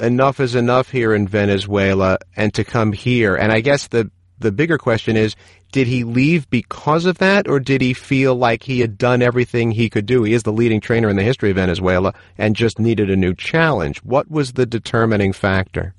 enough 0.01 0.41
is 0.41 0.53
enough 0.53 0.91
here 0.91 1.15
in 1.15 1.29
Venezuela 1.29 2.17
and 2.36 2.53
to 2.55 2.65
come 2.65 2.91
here? 2.91 3.36
And 3.36 3.53
I 3.53 3.62
guess 3.62 3.88
the 3.88 4.12
the 4.42 4.52
bigger 4.52 4.78
question 4.78 5.16
is, 5.16 5.36
did 5.72 5.88
he 5.88 6.04
leave 6.04 6.50
because 6.50 7.06
of 7.06 7.18
that, 7.20 7.48
or 7.48 7.60
did 7.60 7.82
he 7.82 7.94
feel 7.94 8.36
like 8.36 8.64
he 8.64 8.80
had 8.80 8.98
done 8.98 9.22
everything 9.22 9.72
he 9.72 9.90
could 9.90 10.06
do? 10.06 10.24
He 10.24 10.34
is 10.34 10.44
the 10.44 10.52
leading 10.52 10.82
trainer 10.82 11.10
in 11.10 11.16
the 11.16 11.24
history 11.24 11.52
of 11.52 11.56
Venezuela 11.56 12.14
and 12.38 12.56
just 12.56 12.80
needed 12.80 13.10
a 13.10 13.16
new 13.16 13.34
challenge. 13.34 14.04
What 14.04 14.30
was 14.30 14.54
the 14.54 14.66
determining 14.66 15.34
factor? 15.34 15.94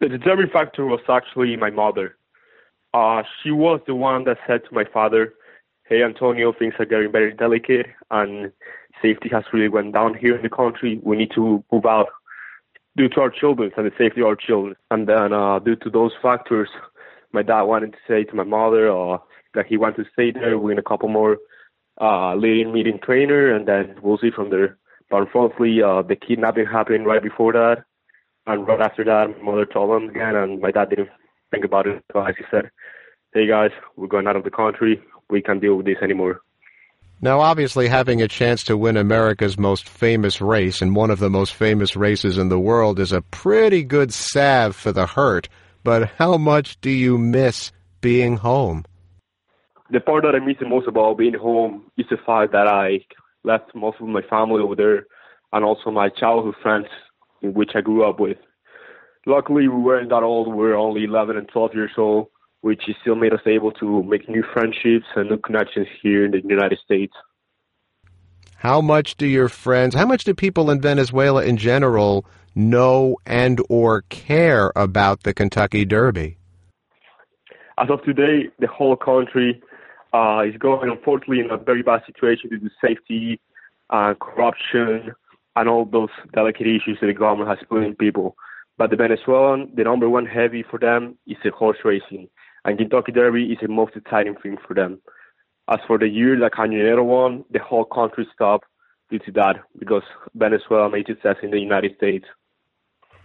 The 0.00 0.08
determining 0.08 0.50
factor 0.50 0.84
was 0.84 1.00
actually 1.08 1.56
my 1.56 1.70
mother. 1.70 2.16
Uh, 2.92 3.22
she 3.42 3.50
was 3.50 3.80
the 3.86 3.94
one 3.94 4.24
that 4.24 4.38
said 4.46 4.62
to 4.68 4.74
my 4.74 4.84
father, 4.84 5.34
"Hey, 5.84 6.02
Antonio, 6.02 6.52
things 6.52 6.74
are 6.78 6.84
getting 6.84 7.10
very 7.10 7.32
delicate, 7.32 7.86
and 8.10 8.52
safety 9.02 9.28
has 9.30 9.44
really 9.52 9.68
went 9.68 9.92
down 9.92 10.14
here 10.14 10.36
in 10.36 10.42
the 10.42 10.48
country. 10.48 11.00
We 11.02 11.16
need 11.16 11.32
to 11.34 11.64
move 11.72 11.86
out 11.86 12.08
due 12.96 13.08
to 13.08 13.20
our 13.20 13.30
children 13.30 13.70
and 13.76 13.86
the 13.86 13.92
safety 13.98 14.20
of 14.20 14.26
our 14.26 14.36
children." 14.36 14.76
And 14.90 15.08
then, 15.08 15.32
uh, 15.32 15.58
due 15.58 15.76
to 15.76 15.90
those 15.90 16.12
factors, 16.22 16.68
my 17.32 17.42
dad 17.42 17.62
wanted 17.62 17.92
to 17.92 17.98
say 18.08 18.24
to 18.24 18.34
my 18.34 18.44
mother 18.44 18.90
uh, 18.90 19.18
that 19.54 19.66
he 19.66 19.76
wanted 19.76 20.04
to 20.04 20.10
stay 20.12 20.30
there, 20.30 20.58
win 20.58 20.78
a 20.78 20.82
couple 20.82 21.08
more 21.08 21.38
uh, 22.00 22.34
leading 22.34 22.72
meeting 22.72 22.98
trainer, 23.02 23.54
and 23.54 23.66
then 23.66 23.96
we'll 24.02 24.18
see 24.18 24.30
from 24.30 24.50
there. 24.50 24.78
But 25.10 25.22
unfortunately, 25.22 25.82
uh, 25.82 26.02
the 26.02 26.16
kidnapping 26.16 26.66
happened 26.66 27.06
right 27.06 27.22
before 27.22 27.52
that, 27.52 27.84
and 28.46 28.66
right 28.66 28.80
after 28.80 29.04
that, 29.04 29.36
my 29.38 29.52
mother 29.52 29.66
told 29.66 30.02
him 30.02 30.08
again, 30.08 30.34
and 30.36 30.60
my 30.60 30.70
dad 30.70 30.90
didn't 30.90 31.10
think 31.50 31.64
about 31.64 31.86
it 31.86 32.02
twice. 32.10 32.34
He 32.36 32.44
said, 32.50 32.70
"Hey 33.32 33.46
guys, 33.46 33.70
we're 33.96 34.08
going 34.08 34.26
out 34.26 34.36
of 34.36 34.44
the 34.44 34.50
country. 34.50 35.02
We 35.30 35.42
can't 35.42 35.60
deal 35.60 35.76
with 35.76 35.86
this 35.86 36.02
anymore." 36.02 36.40
Now, 37.24 37.40
obviously, 37.40 37.88
having 37.88 38.22
a 38.22 38.28
chance 38.28 38.62
to 38.64 38.76
win 38.76 38.96
America's 38.96 39.58
most 39.58 39.88
famous 39.88 40.40
race 40.40 40.80
and 40.80 40.94
one 40.94 41.10
of 41.10 41.18
the 41.18 41.30
most 41.30 41.54
famous 41.54 41.96
races 41.96 42.38
in 42.38 42.50
the 42.50 42.60
world 42.60 43.00
is 43.00 43.10
a 43.10 43.22
pretty 43.22 43.82
good 43.82 44.12
salve 44.12 44.76
for 44.76 44.92
the 44.92 45.06
hurt 45.06 45.48
but 45.84 46.08
how 46.16 46.38
much 46.38 46.80
do 46.80 46.90
you 46.90 47.18
miss 47.18 47.70
being 48.00 48.38
home? 48.38 48.84
The 49.90 50.00
part 50.00 50.24
that 50.24 50.34
I 50.34 50.44
miss 50.44 50.56
the 50.58 50.66
most 50.66 50.88
about 50.88 51.18
being 51.18 51.34
home 51.34 51.90
is 51.98 52.06
the 52.10 52.16
fact 52.16 52.52
that 52.52 52.66
I 52.66 53.04
left 53.44 53.74
most 53.74 54.00
of 54.00 54.08
my 54.08 54.22
family 54.22 54.62
over 54.62 54.74
there 54.74 55.06
and 55.52 55.64
also 55.64 55.90
my 55.90 56.08
childhood 56.08 56.54
friends 56.62 56.86
in 57.42 57.52
which 57.52 57.72
I 57.74 57.82
grew 57.82 58.08
up 58.08 58.18
with. 58.18 58.38
Luckily, 59.26 59.68
we 59.68 59.80
weren't 59.80 60.08
that 60.08 60.22
old. 60.22 60.48
We 60.48 60.56
were 60.56 60.74
only 60.74 61.04
11 61.04 61.36
and 61.36 61.48
12 61.48 61.74
years 61.74 61.92
old, 61.96 62.28
which 62.64 62.84
still 63.02 63.14
made 63.14 63.34
us 63.34 63.42
able 63.44 63.70
to 63.70 64.02
make 64.04 64.26
new 64.26 64.42
friendships 64.54 65.04
and 65.16 65.28
new 65.28 65.36
connections 65.36 65.86
here 66.02 66.24
in 66.24 66.30
the 66.30 66.40
United 66.48 66.78
States. 66.82 67.12
How 68.56 68.80
much 68.80 69.18
do 69.18 69.26
your 69.26 69.50
friends, 69.50 69.94
how 69.94 70.06
much 70.06 70.24
do 70.24 70.32
people 70.32 70.70
in 70.70 70.80
Venezuela 70.80 71.44
in 71.44 71.58
general 71.58 72.24
know 72.54 73.18
and 73.26 73.60
or 73.68 74.00
care 74.08 74.72
about 74.76 75.24
the 75.24 75.34
Kentucky 75.34 75.84
Derby? 75.84 76.38
As 77.76 77.90
of 77.90 78.02
today, 78.02 78.48
the 78.58 78.66
whole 78.66 78.96
country 78.96 79.62
uh, 80.14 80.44
is 80.48 80.56
going, 80.56 80.88
unfortunately, 80.88 81.40
in 81.40 81.50
a 81.50 81.58
very 81.58 81.82
bad 81.82 82.00
situation 82.06 82.48
due 82.48 82.60
to 82.60 82.70
safety, 82.80 83.42
uh, 83.90 84.14
corruption, 84.14 85.12
and 85.54 85.68
all 85.68 85.84
those 85.84 86.08
delicate 86.32 86.66
issues 86.66 86.96
that 87.02 87.08
the 87.08 87.12
government 87.12 87.50
has 87.50 87.58
put 87.68 87.82
in 87.82 87.94
people. 87.94 88.36
But 88.78 88.88
the 88.88 88.96
Venezuelan, 88.96 89.70
the 89.76 89.84
number 89.84 90.08
one 90.08 90.24
heavy 90.24 90.64
for 90.68 90.78
them 90.78 91.18
is 91.26 91.36
the 91.44 91.50
horse 91.50 91.78
racing, 91.84 92.28
and 92.64 92.78
Kentucky 92.78 93.12
Derby 93.12 93.44
is 93.44 93.58
the 93.60 93.68
most 93.68 93.94
exciting 93.96 94.34
thing 94.42 94.56
for 94.66 94.74
them. 94.74 95.00
As 95.68 95.78
for 95.86 95.98
the 95.98 96.08
year 96.08 96.38
that 96.40 96.52
Cañonero 96.52 97.04
won, 97.04 97.44
the 97.50 97.58
whole 97.58 97.84
country 97.84 98.26
stopped 98.34 98.66
due 99.10 99.18
to 99.20 99.32
that 99.32 99.56
because 99.78 100.02
Venezuela 100.34 100.90
made 100.90 101.06
success 101.06 101.36
in 101.42 101.50
the 101.50 101.58
United 101.58 101.96
States. 101.96 102.26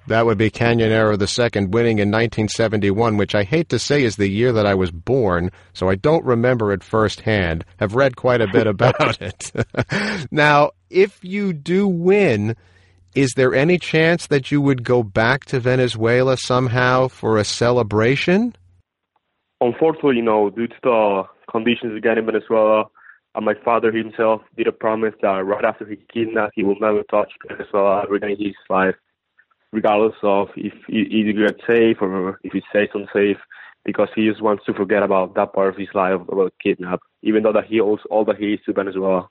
That 0.07 0.25
would 0.25 0.37
be 0.37 0.49
Cañonero 0.49 1.13
II 1.13 1.67
winning 1.67 1.99
in 1.99 2.09
1971, 2.09 3.17
which 3.17 3.35
I 3.35 3.43
hate 3.43 3.69
to 3.69 3.79
say 3.79 4.03
is 4.03 4.15
the 4.15 4.29
year 4.29 4.51
that 4.53 4.65
I 4.65 4.73
was 4.73 4.91
born, 4.91 5.51
so 5.73 5.89
I 5.89 5.95
don't 5.95 6.25
remember 6.25 6.71
it 6.71 6.83
firsthand. 6.83 7.63
Have 7.77 7.95
read 7.95 8.15
quite 8.15 8.41
a 8.41 8.47
bit 8.47 8.65
about 8.75 9.21
it. 9.21 9.51
now, 10.31 10.71
if 10.89 11.23
you 11.23 11.53
do 11.53 11.87
win, 11.87 12.55
is 13.13 13.33
there 13.35 13.53
any 13.53 13.77
chance 13.77 14.27
that 14.27 14.51
you 14.51 14.61
would 14.61 14.83
go 14.83 15.03
back 15.03 15.45
to 15.45 15.59
Venezuela 15.59 16.37
somehow 16.37 17.07
for 17.07 17.37
a 17.37 17.45
celebration? 17.45 18.55
Unfortunately, 19.61 20.21
no. 20.21 20.49
Due 20.49 20.67
to 20.67 20.75
the 20.83 21.23
conditions 21.51 21.97
again 21.97 22.17
in 22.17 22.25
Venezuela, 22.25 22.85
and 23.35 23.45
my 23.45 23.53
father 23.63 23.91
himself 23.91 24.41
did 24.57 24.67
a 24.67 24.71
promise 24.71 25.13
that 25.21 25.45
right 25.45 25.65
after 25.65 25.85
he 25.85 25.97
kidnapped, 26.11 26.53
he 26.55 26.63
will 26.63 26.79
never 26.79 27.03
touch 27.03 27.31
Venezuela 27.47 28.03
ever 28.03 28.17
in 28.17 28.37
his 28.37 28.55
life 28.69 28.95
regardless 29.71 30.15
of 30.23 30.49
if 30.55 30.73
it 30.87 31.37
gets 31.37 31.61
safe 31.67 31.97
or 32.01 32.39
if 32.43 32.53
it's 32.55 32.65
safe 32.73 32.89
unsafe, 32.93 33.37
because 33.85 34.09
he 34.15 34.27
just 34.27 34.41
wants 34.41 34.65
to 34.65 34.73
forget 34.73 35.03
about 35.03 35.35
that 35.35 35.53
part 35.53 35.69
of 35.69 35.77
his 35.77 35.87
life 35.93 36.19
about 36.27 36.53
kidnap, 36.61 36.99
even 37.21 37.43
though 37.43 37.53
that 37.53 37.65
he 37.65 37.79
owes 37.79 37.99
all 38.09 38.25
that 38.25 38.37
he 38.37 38.53
is 38.53 38.59
to 38.65 38.73
Venezuela. 38.73 39.27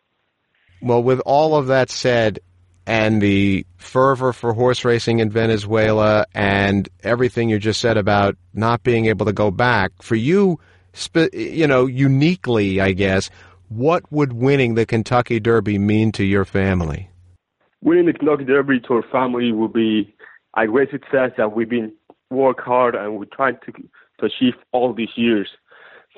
Well, 0.81 1.03
with 1.03 1.21
all 1.27 1.57
of 1.57 1.67
that 1.67 1.91
said, 1.91 2.39
and 2.89 3.21
the 3.21 3.67
fervor 3.77 4.33
for 4.33 4.55
horse 4.55 4.83
racing 4.83 5.19
in 5.19 5.29
Venezuela, 5.29 6.25
and 6.35 6.89
everything 7.03 7.51
you 7.51 7.59
just 7.59 7.83
said 7.83 7.99
about 7.99 8.35
not 8.55 8.83
being 8.83 9.05
able 9.07 9.27
to 9.27 9.33
go 9.33 9.51
back, 9.51 9.93
for 10.01 10.15
you, 10.15 10.59
you 11.35 11.67
know, 11.67 11.85
uniquely, 11.85 12.81
I 12.81 12.93
guess, 12.93 13.29
what 13.69 14.11
would 14.11 14.33
winning 14.33 14.75
the 14.75 14.87
Kentucky 14.87 15.39
Derby 15.39 15.79
mean 15.79 16.13
to 16.13 16.25
your 16.25 16.47
family? 16.47 17.11
Winning 17.83 18.07
the 18.07 18.15
Kentucky 18.15 18.45
Derby 18.45 18.81
to 18.81 18.95
our 18.95 19.05
family 19.13 19.53
would 19.53 19.75
be 19.75 20.15
a 20.57 20.67
great 20.67 20.91
success 20.91 21.33
that 21.37 21.55
we've 21.55 21.69
been 21.69 21.93
work 22.31 22.59
hard 22.61 22.95
and 22.95 23.19
we're 23.19 23.27
trying 23.27 23.59
to 23.67 23.73
to 23.73 24.27
achieve 24.27 24.55
all 24.73 24.95
these 24.95 25.15
years. 25.15 25.49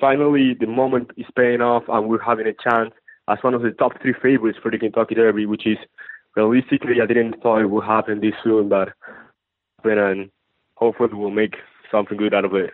Finally, 0.00 0.57
the 0.59 0.67
moment 0.67 1.11
is 1.17 1.27
paying 1.37 1.61
off, 1.61 1.83
and 1.89 2.09
we're 2.09 2.23
having 2.23 2.47
a 2.47 2.55
chance 2.55 2.95
as 3.29 3.39
one 3.43 3.55
of 3.55 3.62
the 3.62 3.73
top 3.73 3.93
three 4.00 4.15
favorites 4.23 4.59
for 4.62 4.71
the 4.71 4.79
Kentucky 4.79 5.15
Derby, 5.17 5.47
which 5.47 5.67
is 5.67 5.77
realistically 6.37 6.97
I 7.03 7.07
didn't 7.07 7.43
thought 7.43 7.61
it 7.61 7.71
would 7.71 7.85
happen 7.85 8.21
this 8.21 8.35
soon, 8.43 8.69
but 8.69 8.91
and 9.85 10.31
hopefully 10.75 11.11
we'll 11.13 11.31
make 11.31 11.55
something 11.91 12.17
good 12.17 12.35
out 12.35 12.45
of 12.45 12.55
it. 12.55 12.71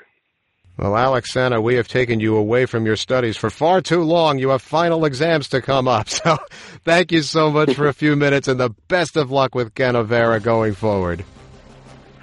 Well, 0.78 0.94
Alex 0.94 1.32
Sano, 1.32 1.60
we 1.60 1.76
have 1.76 1.88
taken 1.88 2.20
you 2.20 2.36
away 2.36 2.66
from 2.66 2.84
your 2.84 2.96
studies 2.96 3.36
for 3.36 3.48
far 3.48 3.80
too 3.80 4.02
long. 4.02 4.38
You 4.38 4.50
have 4.50 4.60
final 4.60 5.06
exams 5.06 5.48
to 5.50 5.62
come 5.62 5.88
up. 5.88 6.08
So 6.26 6.38
thank 6.84 7.12
you 7.12 7.22
so 7.22 7.50
much 7.50 7.74
for 7.74 7.86
a 7.86 7.92
few 7.92 8.16
minutes 8.16 8.48
and 8.48 8.58
the 8.58 8.70
best 8.88 9.16
of 9.16 9.30
luck 9.30 9.54
with 9.54 9.74
Gunnevera 9.74 10.42
going 10.42 10.74
forward. 10.74 11.24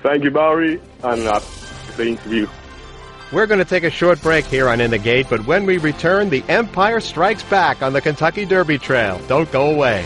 Thank 0.01 0.23
you, 0.23 0.31
Barry, 0.31 0.81
and 1.03 1.21
uh, 1.21 1.39
the 1.95 2.07
interview. 2.09 2.47
We're 3.31 3.47
going 3.47 3.59
to 3.59 3.65
take 3.65 3.83
a 3.83 3.89
short 3.89 4.21
break 4.21 4.45
here 4.45 4.67
on 4.69 4.81
In 4.81 4.91
the 4.91 4.97
Gate, 4.97 5.27
but 5.29 5.45
when 5.47 5.65
we 5.65 5.77
return, 5.77 6.29
the 6.29 6.43
Empire 6.49 6.99
strikes 6.99 7.43
back 7.43 7.81
on 7.81 7.93
the 7.93 8.01
Kentucky 8.01 8.45
Derby 8.45 8.77
Trail. 8.77 9.19
Don't 9.27 9.51
go 9.51 9.71
away. 9.73 10.05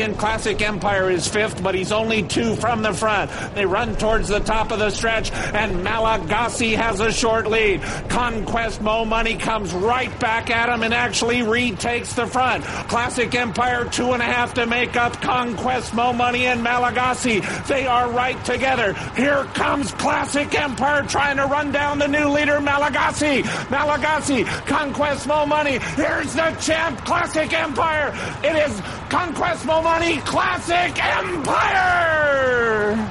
Classic 0.00 0.60
Empire 0.62 1.10
is 1.10 1.28
fifth, 1.28 1.62
but 1.62 1.74
he's 1.74 1.92
only 1.92 2.22
two 2.22 2.56
from 2.56 2.82
the 2.82 2.94
front. 2.94 3.30
They 3.54 3.66
run 3.66 3.96
towards 3.96 4.28
the 4.28 4.40
top 4.40 4.72
of 4.72 4.78
the 4.78 4.90
stretch, 4.90 5.30
and 5.30 5.84
Malagacy 5.84 6.74
has 6.74 7.00
a 7.00 7.12
short 7.12 7.46
lead. 7.46 7.82
Conquest 8.08 8.80
Mo 8.80 9.04
Money 9.04 9.36
comes 9.36 9.72
right 9.74 10.18
back 10.18 10.50
at 10.50 10.70
him 10.70 10.82
and 10.82 10.94
actually 10.94 11.42
retakes 11.42 12.14
the 12.14 12.26
front. 12.26 12.64
Classic 12.64 13.34
Empire 13.34 13.84
two 13.84 14.12
and 14.12 14.22
a 14.22 14.24
half 14.24 14.54
to 14.54 14.66
make 14.66 14.96
up 14.96 15.20
Conquest 15.20 15.92
Mo 15.94 16.14
Money 16.14 16.46
and 16.46 16.64
Malagacy. 16.64 17.66
They 17.66 17.86
are 17.86 18.10
right 18.10 18.42
together. 18.44 18.94
Here 19.14 19.44
comes 19.54 19.92
Classic 19.92 20.52
Empire 20.58 21.02
trying 21.02 21.36
to 21.36 21.44
run 21.44 21.72
down 21.72 21.98
the 21.98 22.08
new 22.08 22.28
leader 22.28 22.58
Malagacy. 22.60 23.42
Malagacy, 23.68 24.46
Conquest 24.66 25.26
Mo 25.26 25.44
Money. 25.44 25.78
Here's 25.78 26.32
the 26.32 26.56
champ, 26.60 27.04
Classic 27.04 27.52
Empire. 27.52 28.14
It 28.42 28.56
is 28.56 28.80
Conquest 29.10 29.66
Mo 29.66 29.82
Money 29.82 30.18
Classic 30.18 31.04
Empire. 31.04 33.10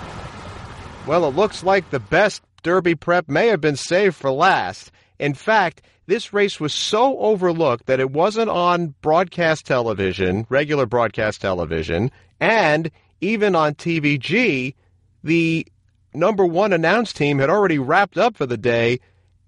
Well, 1.05 1.25
it 1.25 1.35
looks 1.35 1.61
like 1.61 1.89
the 1.89 1.99
best 1.99 2.41
Derby 2.63 2.95
prep 2.95 3.27
may 3.27 3.47
have 3.47 3.59
been 3.59 3.75
saved 3.75 4.15
for 4.15 4.31
last. 4.31 4.91
In 5.19 5.33
fact, 5.33 5.81
this 6.07 6.31
race 6.31 6.57
was 6.57 6.73
so 6.73 7.19
overlooked 7.19 7.87
that 7.87 7.99
it 7.99 8.11
wasn't 8.11 8.49
on 8.49 8.95
broadcast 9.01 9.65
television, 9.65 10.47
regular 10.49 10.85
broadcast 10.85 11.41
television, 11.41 12.11
and 12.39 12.89
even 13.19 13.53
on 13.53 13.75
TVG, 13.75 14.75
the 15.23 15.67
number 16.13 16.45
one 16.45 16.71
announce 16.71 17.11
team 17.11 17.39
had 17.39 17.49
already 17.49 17.77
wrapped 17.77 18.17
up 18.17 18.37
for 18.37 18.45
the 18.45 18.57
day 18.57 19.01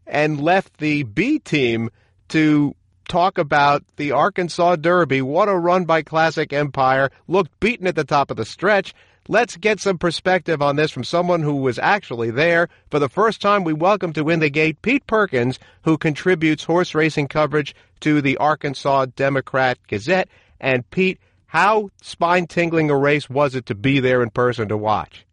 and 0.05 0.41
left 0.41 0.79
the 0.79 1.03
B 1.03 1.39
team 1.39 1.89
to 2.27 2.75
talk 3.12 3.38
about 3.38 3.84
the 3.98 4.13
Arkansas 4.13 4.77
Derby. 4.77 5.22
What 5.22 5.50
a 5.50 5.53
run 5.53 5.84
by 5.84 6.01
Classic 6.01 6.53
Empire. 6.53 7.12
Looked 7.27 7.60
beaten 7.60 7.86
at 7.86 7.96
the 7.96 8.06
top 8.06 8.32
of 8.32 8.38
the 8.38 8.46
stretch. 8.46 8.96
Let's 9.27 9.58
get 9.58 9.82
some 9.82 9.98
perspective 9.98 10.62
on 10.62 10.77
this 10.77 10.91
from 10.91 11.03
someone 11.03 11.41
who 11.41 11.58
was 11.58 11.77
actually 11.77 12.32
there. 12.32 12.70
For 12.89 13.00
the 13.00 13.10
first 13.10 13.41
time, 13.41 13.65
we 13.65 13.74
welcome 13.74 14.13
to 14.13 14.30
In 14.30 14.39
the 14.39 14.50
Gate 14.50 14.82
Pete 14.82 15.06
Perkins, 15.08 15.60
who 15.84 15.98
contributes 15.98 16.63
horse 16.63 16.96
racing 16.96 17.27
coverage 17.27 17.75
to 18.00 18.22
the 18.22 18.38
Arkansas 18.38 19.08
Democrat 19.18 19.77
Gazette. 19.89 20.30
And 20.62 20.89
Pete, 20.89 21.20
how 21.48 21.89
spine 22.01 22.48
tingling 22.48 22.89
a 22.89 22.98
race 22.98 23.30
was 23.30 23.56
it 23.56 23.65
to 23.65 23.75
be 23.75 24.00
there 24.00 24.24
in 24.24 24.30
person 24.30 24.70
to 24.70 24.77
watch? 24.77 25.25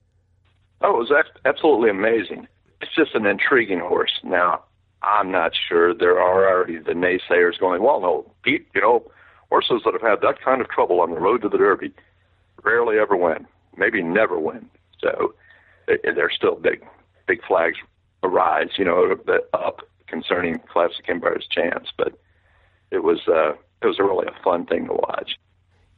Oh, 0.81 1.01
it 1.01 1.09
was 1.09 1.25
absolutely 1.45 1.91
amazing. 1.91 2.49
It's 2.81 2.95
just 2.97 3.15
an 3.15 3.25
intriguing 3.25 3.79
horse. 3.79 4.19
Now, 4.25 4.65
I'm 5.03 5.31
not 5.31 5.53
sure. 5.69 5.95
There 5.95 6.19
are 6.19 6.49
already 6.49 6.79
the 6.79 6.93
naysayers 6.93 7.59
going, 7.59 7.83
well, 7.83 8.01
no, 8.01 8.33
Pete, 8.43 8.67
you 8.75 8.81
know, 8.81 9.11
horses 9.51 9.83
that 9.85 9.93
have 9.93 10.03
had 10.03 10.21
that 10.23 10.41
kind 10.43 10.61
of 10.61 10.69
trouble 10.69 11.01
on 11.01 11.11
the 11.11 11.21
road 11.21 11.43
to 11.43 11.49
the 11.49 11.59
Derby 11.59 11.93
rarely 12.65 12.99
ever 12.99 13.17
win, 13.17 13.47
maybe 13.77 14.03
never 14.03 14.39
win. 14.39 14.69
So 15.01 15.35
there's 15.87 16.35
still 16.35 16.57
big, 16.57 16.85
big 17.27 17.41
flags 17.47 17.79
arise, 18.23 18.71
you 18.77 18.85
know, 18.85 19.17
up 19.55 19.83
concerning 20.09 20.59
Classic 20.69 21.05
Empire's 21.09 21.47
chance. 21.49 21.89
But 21.97 22.19
it 22.91 23.05
was, 23.05 23.21
uh, 23.29 23.53
it 23.81 23.87
was 23.87 23.99
really 23.99 24.27
a 24.27 24.43
fun 24.43 24.67
thing 24.67 24.87
to 24.89 24.95
watch. 24.95 25.39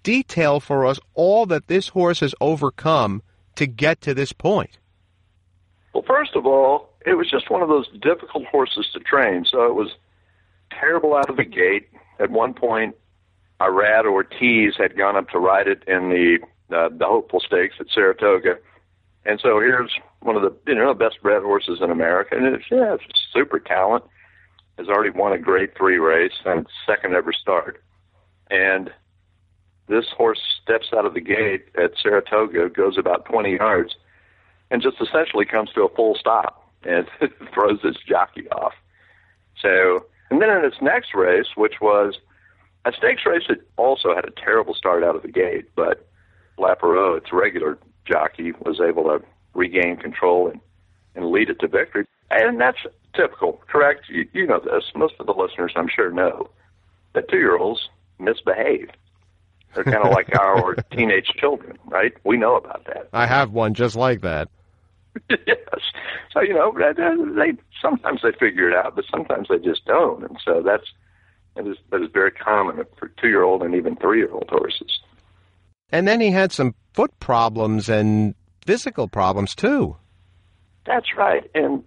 Detail 0.02 0.60
for 0.60 0.84
us 0.84 1.00
all 1.14 1.46
that 1.46 1.68
this 1.68 1.88
horse 1.88 2.20
has 2.20 2.34
overcome 2.40 3.22
to 3.56 3.66
get 3.66 4.00
to 4.02 4.14
this 4.14 4.32
point. 4.32 4.78
Well, 5.92 6.04
first 6.06 6.36
of 6.36 6.46
all, 6.46 6.89
it 7.06 7.14
was 7.14 7.30
just 7.30 7.50
one 7.50 7.62
of 7.62 7.68
those 7.68 7.88
difficult 8.00 8.44
horses 8.46 8.86
to 8.92 9.00
train. 9.00 9.44
So 9.50 9.64
it 9.64 9.74
was 9.74 9.90
terrible 10.70 11.14
out 11.14 11.30
of 11.30 11.36
the 11.36 11.44
gate. 11.44 11.88
At 12.18 12.30
one 12.30 12.54
point, 12.54 12.94
Irad 13.60 14.04
Ortiz 14.04 14.74
had 14.76 14.96
gone 14.96 15.16
up 15.16 15.28
to 15.30 15.38
ride 15.38 15.68
it 15.68 15.82
in 15.86 16.10
the 16.10 16.38
uh, 16.74 16.88
the 16.88 17.06
Hopeful 17.06 17.40
Stakes 17.40 17.76
at 17.80 17.86
Saratoga, 17.92 18.56
and 19.24 19.40
so 19.40 19.58
here's 19.58 19.90
one 20.20 20.36
of 20.36 20.42
the 20.42 20.54
you 20.66 20.78
know 20.78 20.94
best 20.94 21.20
bred 21.22 21.42
horses 21.42 21.80
in 21.82 21.90
America, 21.90 22.36
and 22.36 22.46
it's 22.46 22.64
yeah, 22.70 22.94
it's 22.94 23.04
super 23.32 23.58
talent. 23.58 24.04
Has 24.78 24.88
already 24.88 25.10
won 25.10 25.32
a 25.32 25.38
Grade 25.38 25.76
Three 25.76 25.98
race 25.98 26.40
and 26.44 26.66
second 26.86 27.14
ever 27.14 27.32
start, 27.32 27.82
and 28.50 28.90
this 29.88 30.06
horse 30.16 30.40
steps 30.62 30.88
out 30.94 31.04
of 31.04 31.14
the 31.14 31.20
gate 31.20 31.64
at 31.76 31.92
Saratoga, 32.00 32.68
goes 32.70 32.96
about 32.96 33.24
20 33.24 33.54
yards, 33.54 33.96
and 34.70 34.80
just 34.80 34.98
essentially 35.00 35.44
comes 35.44 35.70
to 35.72 35.82
a 35.82 35.94
full 35.96 36.14
stop 36.14 36.59
and 36.84 37.06
throws 37.54 37.80
his 37.82 37.96
jockey 38.06 38.48
off. 38.50 38.74
So, 39.60 40.06
and 40.30 40.40
then 40.40 40.50
in 40.50 40.64
its 40.64 40.76
next 40.80 41.14
race, 41.14 41.48
which 41.56 41.74
was 41.80 42.18
a 42.84 42.92
stakes 42.92 43.22
race 43.26 43.42
that 43.48 43.58
also 43.76 44.14
had 44.14 44.24
a 44.24 44.30
terrible 44.30 44.74
start 44.74 45.04
out 45.04 45.16
of 45.16 45.22
the 45.22 45.28
gate, 45.28 45.70
but 45.74 46.06
Leparoux, 46.58 47.18
its 47.18 47.32
regular 47.32 47.78
jockey, 48.06 48.52
was 48.52 48.80
able 48.80 49.04
to 49.04 49.22
regain 49.54 49.96
control 49.96 50.48
and, 50.48 50.60
and 51.14 51.30
lead 51.30 51.50
it 51.50 51.60
to 51.60 51.68
victory. 51.68 52.06
And 52.30 52.60
that's 52.60 52.78
typical, 53.14 53.60
correct? 53.68 54.04
You, 54.08 54.28
you 54.32 54.46
know 54.46 54.60
this. 54.60 54.84
Most 54.94 55.14
of 55.18 55.26
the 55.26 55.32
listeners, 55.32 55.72
I'm 55.76 55.88
sure, 55.88 56.10
know 56.10 56.50
that 57.14 57.28
two 57.28 57.38
year 57.38 57.56
olds 57.56 57.88
misbehave. 58.18 58.90
They're 59.74 59.84
kind 59.84 60.04
of 60.04 60.12
like 60.12 60.34
our 60.38 60.76
teenage 60.92 61.28
children, 61.38 61.78
right? 61.86 62.12
We 62.24 62.36
know 62.36 62.56
about 62.56 62.84
that. 62.86 63.08
I 63.12 63.26
have 63.26 63.50
one 63.50 63.74
just 63.74 63.96
like 63.96 64.22
that. 64.22 64.48
yes. 65.30 65.58
So 66.32 66.40
you 66.40 66.54
know, 66.54 66.72
they 66.72 67.52
sometimes 67.80 68.20
they 68.22 68.32
figure 68.32 68.70
it 68.70 68.76
out, 68.76 68.96
but 68.96 69.04
sometimes 69.10 69.48
they 69.48 69.58
just 69.58 69.84
don't, 69.84 70.22
and 70.22 70.38
so 70.44 70.62
that's 70.64 70.86
that 71.56 71.66
is 71.66 71.76
that 71.90 72.02
is 72.02 72.10
very 72.12 72.30
common 72.30 72.84
for 72.96 73.08
two-year-old 73.20 73.62
and 73.62 73.74
even 73.74 73.96
three-year-old 73.96 74.48
horses. 74.48 75.00
And 75.90 76.06
then 76.06 76.20
he 76.20 76.30
had 76.30 76.52
some 76.52 76.74
foot 76.92 77.18
problems 77.18 77.88
and 77.88 78.34
physical 78.64 79.08
problems 79.08 79.54
too. 79.54 79.96
That's 80.86 81.16
right, 81.16 81.48
and 81.54 81.82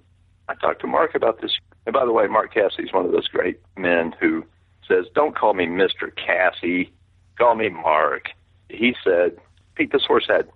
I 0.49 0.55
talked 0.55 0.81
to 0.81 0.87
Mark 0.87 1.15
about 1.15 1.41
this. 1.41 1.51
And 1.85 1.93
by 1.93 2.05
the 2.05 2.11
way, 2.11 2.27
Mark 2.27 2.53
Casse 2.53 2.79
is 2.79 2.93
one 2.93 3.05
of 3.05 3.11
those 3.11 3.27
great 3.27 3.59
men 3.77 4.13
who 4.19 4.45
says, 4.87 5.05
"Don't 5.15 5.35
call 5.35 5.53
me 5.53 5.65
Mister 5.65 6.11
Casse, 6.11 6.89
call 7.37 7.55
me 7.55 7.69
Mark." 7.69 8.29
He 8.69 8.95
said, 9.03 9.37
"Pete, 9.75 9.91
this 9.91 10.05
horse 10.05 10.25
had 10.27 10.49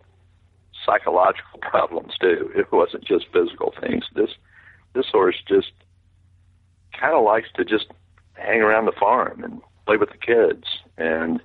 psychological 0.87 1.59
problems 1.61 2.13
too. 2.19 2.51
It 2.55 2.71
wasn't 2.71 3.05
just 3.05 3.25
physical 3.31 3.73
things. 3.79 4.05
This 4.15 4.31
this 4.93 5.05
horse 5.11 5.35
just 5.47 5.71
kind 6.99 7.13
of 7.13 7.23
likes 7.23 7.49
to 7.55 7.65
just 7.65 7.87
hang 8.33 8.61
around 8.61 8.85
the 8.85 8.99
farm 8.99 9.43
and 9.43 9.61
play 9.85 9.97
with 9.97 10.09
the 10.09 10.17
kids. 10.17 10.65
And 10.97 11.39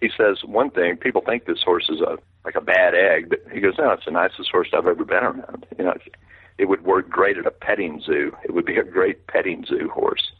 he 0.00 0.10
says 0.16 0.44
one 0.44 0.70
thing: 0.70 0.96
people 0.96 1.22
think 1.24 1.46
this 1.46 1.62
horse 1.64 1.88
is 1.88 2.00
a 2.00 2.18
like 2.44 2.54
a 2.54 2.60
bad 2.60 2.94
egg, 2.94 3.28
but 3.28 3.40
he 3.52 3.58
goes, 3.58 3.74
no, 3.76 3.90
it's 3.90 4.04
the 4.04 4.12
nicest 4.12 4.50
horse 4.52 4.68
I've 4.72 4.86
ever 4.86 5.04
been 5.04 5.24
around. 5.24 5.66
You 5.76 5.84
know, 5.84 5.94
it 6.58 6.66
would 6.66 6.84
work 6.84 7.10
great 7.10 7.38
at 7.38 7.46
a 7.46 7.50
petting 7.50 8.00
zoo. 8.06 8.36
It 8.44 8.54
would 8.54 8.64
be 8.64 8.76
a 8.76 8.84
great 8.84 9.26
petting 9.26 9.64
zoo 9.66 9.90
horse. 9.92 10.30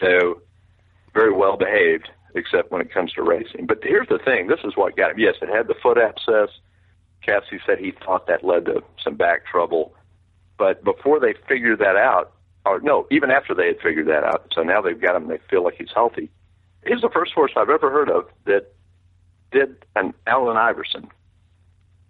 So 0.00 0.40
very 1.12 1.32
well 1.32 1.58
behaved, 1.58 2.08
except 2.34 2.72
when 2.72 2.80
it 2.80 2.92
comes 2.92 3.12
to 3.12 3.22
racing. 3.22 3.66
But 3.66 3.80
here's 3.82 4.08
the 4.08 4.18
thing: 4.18 4.46
this 4.46 4.60
is 4.64 4.76
what 4.76 4.96
got 4.96 5.10
him. 5.10 5.18
Yes, 5.18 5.34
it 5.42 5.54
had 5.54 5.68
the 5.68 5.74
foot 5.82 5.98
abscess 5.98 6.48
Casse 7.26 7.60
said 7.66 7.78
he 7.78 7.92
thought 7.92 8.26
that 8.26 8.44
led 8.44 8.66
to 8.66 8.82
some 9.02 9.16
back 9.16 9.46
trouble. 9.46 9.94
But 10.58 10.84
before 10.84 11.20
they 11.20 11.34
figured 11.48 11.80
that 11.80 11.96
out, 11.96 12.32
or 12.64 12.80
no, 12.80 13.06
even 13.10 13.30
after 13.30 13.54
they 13.54 13.66
had 13.68 13.80
figured 13.80 14.08
that 14.08 14.24
out, 14.24 14.52
so 14.54 14.62
now 14.62 14.80
they've 14.80 15.00
got 15.00 15.16
him, 15.16 15.28
they 15.28 15.38
feel 15.50 15.62
like 15.62 15.74
he's 15.74 15.92
healthy. 15.94 16.30
He's 16.86 17.00
the 17.00 17.10
first 17.10 17.32
horse 17.32 17.52
I've 17.56 17.70
ever 17.70 17.90
heard 17.90 18.10
of 18.10 18.26
that 18.44 18.72
did 19.52 19.84
an 19.94 20.14
Allen 20.26 20.56
Iverson. 20.56 21.08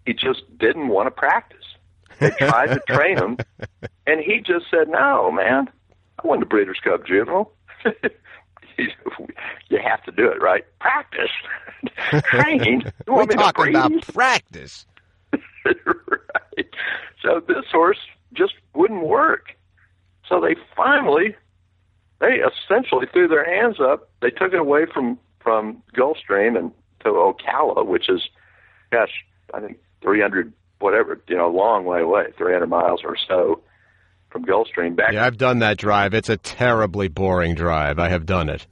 He 0.05 0.13
just 0.13 0.41
didn't 0.57 0.87
want 0.87 1.07
to 1.07 1.11
practice. 1.11 1.57
They 2.19 2.31
tried 2.31 2.67
to 2.67 2.79
train 2.87 3.17
him, 3.17 3.37
and 4.07 4.21
he 4.21 4.39
just 4.39 4.65
said, 4.71 4.87
"No, 4.87 5.31
man, 5.31 5.69
I 6.23 6.27
won 6.27 6.39
the 6.39 6.45
Breeders' 6.45 6.79
Cup 6.83 7.05
Juvenile." 7.05 7.51
you 8.77 9.79
have 9.83 10.03
to 10.03 10.11
do 10.11 10.31
it, 10.31 10.41
right? 10.41 10.65
Practice, 10.79 11.29
train. 12.23 12.91
We're 13.05 13.25
talking 13.27 13.69
about 13.69 13.91
practice. 14.13 14.85
right. 15.85 16.69
So 17.21 17.41
this 17.47 17.65
horse 17.71 17.99
just 18.33 18.53
wouldn't 18.73 19.05
work. 19.05 19.53
So 20.27 20.41
they 20.41 20.55
finally 20.75 21.35
they 22.19 22.41
essentially 22.41 23.05
threw 23.11 23.27
their 23.27 23.45
hands 23.45 23.77
up. 23.79 24.09
They 24.21 24.29
took 24.29 24.53
it 24.53 24.59
away 24.59 24.85
from 24.91 25.19
from 25.39 25.81
Gulfstream 25.95 26.57
and 26.57 26.71
to 27.01 27.09
Ocala, 27.09 27.85
which 27.85 28.09
is, 28.09 28.21
gosh, 28.91 29.23
I 29.53 29.59
think 29.61 29.77
300 30.01 30.51
whatever, 30.79 31.19
you 31.27 31.35
know, 31.35 31.47
a 31.47 31.55
long 31.55 31.85
way 31.85 32.01
away, 32.01 32.25
300 32.37 32.67
miles 32.67 33.01
or 33.03 33.15
so 33.27 33.61
from 34.29 34.45
Gulfstream 34.45 34.95
back. 34.95 35.13
Yeah, 35.13 35.25
I've 35.25 35.37
done 35.37 35.59
that 35.59 35.77
drive. 35.77 36.13
It's 36.13 36.29
a 36.29 36.37
terribly 36.37 37.07
boring 37.07 37.55
drive. 37.55 37.97
I 37.97 38.09
have 38.09 38.25
done 38.25 38.49
it. 38.49 38.67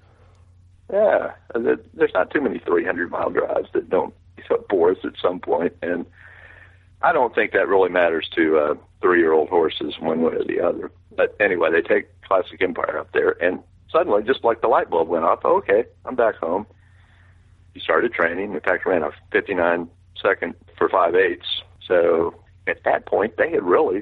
Yeah, 0.92 1.32
there's 1.54 2.14
not 2.14 2.32
too 2.32 2.42
many 2.42 2.60
300 2.60 3.10
mile 3.10 3.32
drives 3.32 3.70
that 3.74 3.90
don't 3.90 4.14
bore 4.70 4.92
us 4.92 4.98
at 5.04 5.14
some 5.22 5.40
point, 5.40 5.74
and 5.82 6.06
I 7.06 7.12
don't 7.14 7.36
think 7.36 7.52
that 7.52 7.68
really 7.68 7.92
matters 7.92 8.28
to 8.36 8.58
uh, 8.58 8.74
three 9.00 9.20
year 9.20 9.32
old 9.32 9.50
horses 9.50 9.94
one 10.00 10.22
way 10.22 10.34
or 10.34 10.44
the 10.44 10.60
other. 10.60 10.92
But 11.16 11.36
anyway, 11.40 11.70
they 11.72 11.82
take 11.82 12.08
Classic 12.24 12.60
Empire 12.60 12.98
up 12.98 13.12
there, 13.14 13.38
and 13.44 13.60
suddenly, 13.92 14.24
just 14.24 14.44
like 14.44 14.62
the 14.62 14.68
light 14.68 14.90
bulb 14.90 15.08
went 15.08 15.24
off, 15.24 15.42
oh, 15.44 15.58
okay, 15.58 15.86
I'm 16.04 16.16
back 16.16 16.34
home. 16.38 16.66
He 17.76 17.80
started 17.80 18.12
training. 18.12 18.54
In 18.54 18.60
fact, 18.60 18.88
ran 18.88 19.04
a 19.04 19.12
59 19.32 19.88
second 20.20 20.56
for 20.80 20.90
five 20.90 21.14
eighths. 21.14 21.62
So 21.88 22.34
at 22.66 22.84
that 22.86 23.06
point, 23.06 23.38
they 23.38 23.52
had 23.52 23.62
really, 23.62 24.02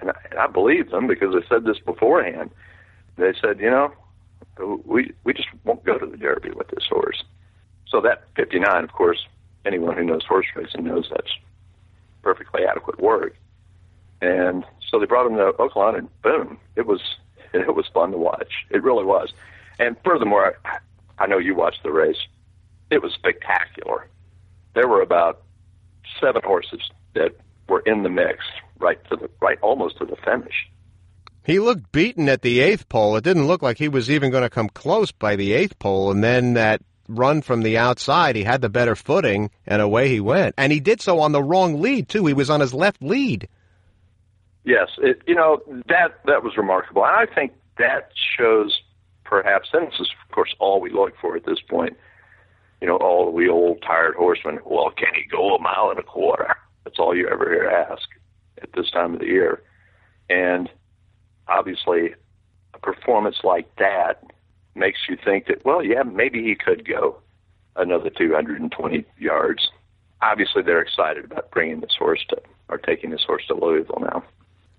and 0.00 0.10
I, 0.10 0.14
and 0.32 0.40
I 0.40 0.48
believe 0.48 0.90
them 0.90 1.06
because 1.06 1.32
they 1.32 1.46
said 1.48 1.62
this 1.64 1.78
beforehand. 1.78 2.50
They 3.18 3.34
said, 3.40 3.60
you 3.60 3.70
know, 3.70 3.92
we 4.84 5.12
we 5.22 5.32
just 5.32 5.48
won't 5.62 5.84
go 5.84 5.96
to 5.96 6.06
the 6.06 6.16
Derby 6.16 6.50
with 6.50 6.66
this 6.70 6.86
horse. 6.90 7.22
So 7.86 8.00
that 8.00 8.24
59, 8.34 8.82
of 8.82 8.90
course, 8.90 9.28
anyone 9.64 9.96
who 9.96 10.02
knows 10.02 10.24
horse 10.24 10.46
racing 10.56 10.82
knows 10.82 11.06
that's 11.08 11.30
perfectly 12.22 12.62
adequate 12.64 13.00
work. 13.00 13.36
And 14.20 14.64
so 14.88 14.98
they 14.98 15.06
brought 15.06 15.26
him 15.26 15.36
to 15.36 15.52
Oaklawn, 15.58 15.98
and 15.98 16.22
boom, 16.22 16.58
it 16.76 16.86
was 16.86 17.00
it 17.52 17.74
was 17.74 17.86
fun 17.92 18.12
to 18.12 18.18
watch. 18.18 18.52
It 18.70 18.82
really 18.82 19.04
was. 19.04 19.32
And 19.78 19.96
furthermore, 20.04 20.58
I 21.18 21.26
know 21.26 21.38
you 21.38 21.54
watched 21.54 21.82
the 21.82 21.90
race. 21.90 22.18
It 22.90 23.02
was 23.02 23.12
spectacular. 23.12 24.08
There 24.74 24.88
were 24.88 25.02
about 25.02 25.42
seven 26.20 26.42
horses 26.44 26.80
that 27.14 27.36
were 27.68 27.80
in 27.80 28.02
the 28.02 28.08
mix 28.08 28.44
right 28.78 29.02
to 29.08 29.16
the 29.16 29.30
right 29.40 29.58
almost 29.62 29.98
to 29.98 30.04
the 30.04 30.16
finish. 30.16 30.68
He 31.44 31.58
looked 31.58 31.90
beaten 31.90 32.28
at 32.28 32.42
the 32.42 32.60
eighth 32.60 32.88
pole. 32.88 33.16
It 33.16 33.24
didn't 33.24 33.48
look 33.48 33.62
like 33.62 33.78
he 33.78 33.88
was 33.88 34.10
even 34.10 34.30
going 34.30 34.44
to 34.44 34.50
come 34.50 34.68
close 34.68 35.10
by 35.10 35.34
the 35.34 35.52
eighth 35.52 35.78
pole. 35.78 36.10
And 36.10 36.22
then 36.22 36.54
that 36.54 36.82
run 37.18 37.42
from 37.42 37.62
the 37.62 37.78
outside, 37.78 38.36
he 38.36 38.44
had 38.44 38.60
the 38.60 38.68
better 38.68 38.96
footing, 38.96 39.50
and 39.66 39.82
away 39.82 40.08
he 40.08 40.20
went. 40.20 40.54
And 40.58 40.72
he 40.72 40.80
did 40.80 41.00
so 41.00 41.20
on 41.20 41.32
the 41.32 41.42
wrong 41.42 41.80
lead 41.80 42.08
too. 42.08 42.26
He 42.26 42.34
was 42.34 42.50
on 42.50 42.60
his 42.60 42.74
left 42.74 43.02
lead. 43.02 43.48
Yes, 44.64 44.88
it, 44.98 45.22
you 45.26 45.34
know 45.34 45.60
that 45.88 46.20
that 46.26 46.44
was 46.44 46.56
remarkable, 46.56 47.04
and 47.04 47.16
I 47.16 47.32
think 47.32 47.52
that 47.78 48.10
shows 48.38 48.80
perhaps, 49.24 49.70
and 49.72 49.88
this 49.88 49.98
is 49.98 50.10
of 50.24 50.34
course 50.34 50.54
all 50.60 50.80
we 50.80 50.90
look 50.90 51.14
for 51.20 51.36
at 51.36 51.44
this 51.44 51.58
point. 51.68 51.96
You 52.80 52.88
know, 52.88 52.96
all 52.96 53.32
we 53.32 53.48
old 53.48 53.82
tired 53.82 54.14
horsemen. 54.14 54.58
Well, 54.64 54.90
can 54.90 55.14
he 55.14 55.24
go 55.30 55.56
a 55.56 55.60
mile 55.60 55.90
and 55.90 55.98
a 55.98 56.02
quarter? 56.02 56.56
That's 56.84 56.98
all 56.98 57.16
you 57.16 57.28
ever 57.28 57.48
hear 57.48 57.68
ask 57.68 58.08
at 58.60 58.72
this 58.72 58.90
time 58.90 59.14
of 59.14 59.20
the 59.20 59.26
year, 59.26 59.62
and 60.30 60.68
obviously, 61.48 62.14
a 62.74 62.78
performance 62.78 63.38
like 63.42 63.74
that 63.76 64.22
makes 64.74 65.00
you 65.08 65.16
think 65.22 65.46
that, 65.46 65.64
well, 65.64 65.84
yeah, 65.84 66.02
maybe 66.02 66.42
he 66.42 66.54
could 66.54 66.86
go 66.86 67.18
another 67.76 68.10
220 68.10 69.04
yards. 69.18 69.68
Obviously, 70.20 70.62
they're 70.62 70.82
excited 70.82 71.24
about 71.24 71.50
bringing 71.50 71.80
this 71.80 71.94
horse 71.98 72.24
to, 72.28 72.36
or 72.68 72.78
taking 72.78 73.10
this 73.10 73.24
horse 73.26 73.44
to 73.48 73.54
Louisville 73.54 74.00
now. 74.00 74.22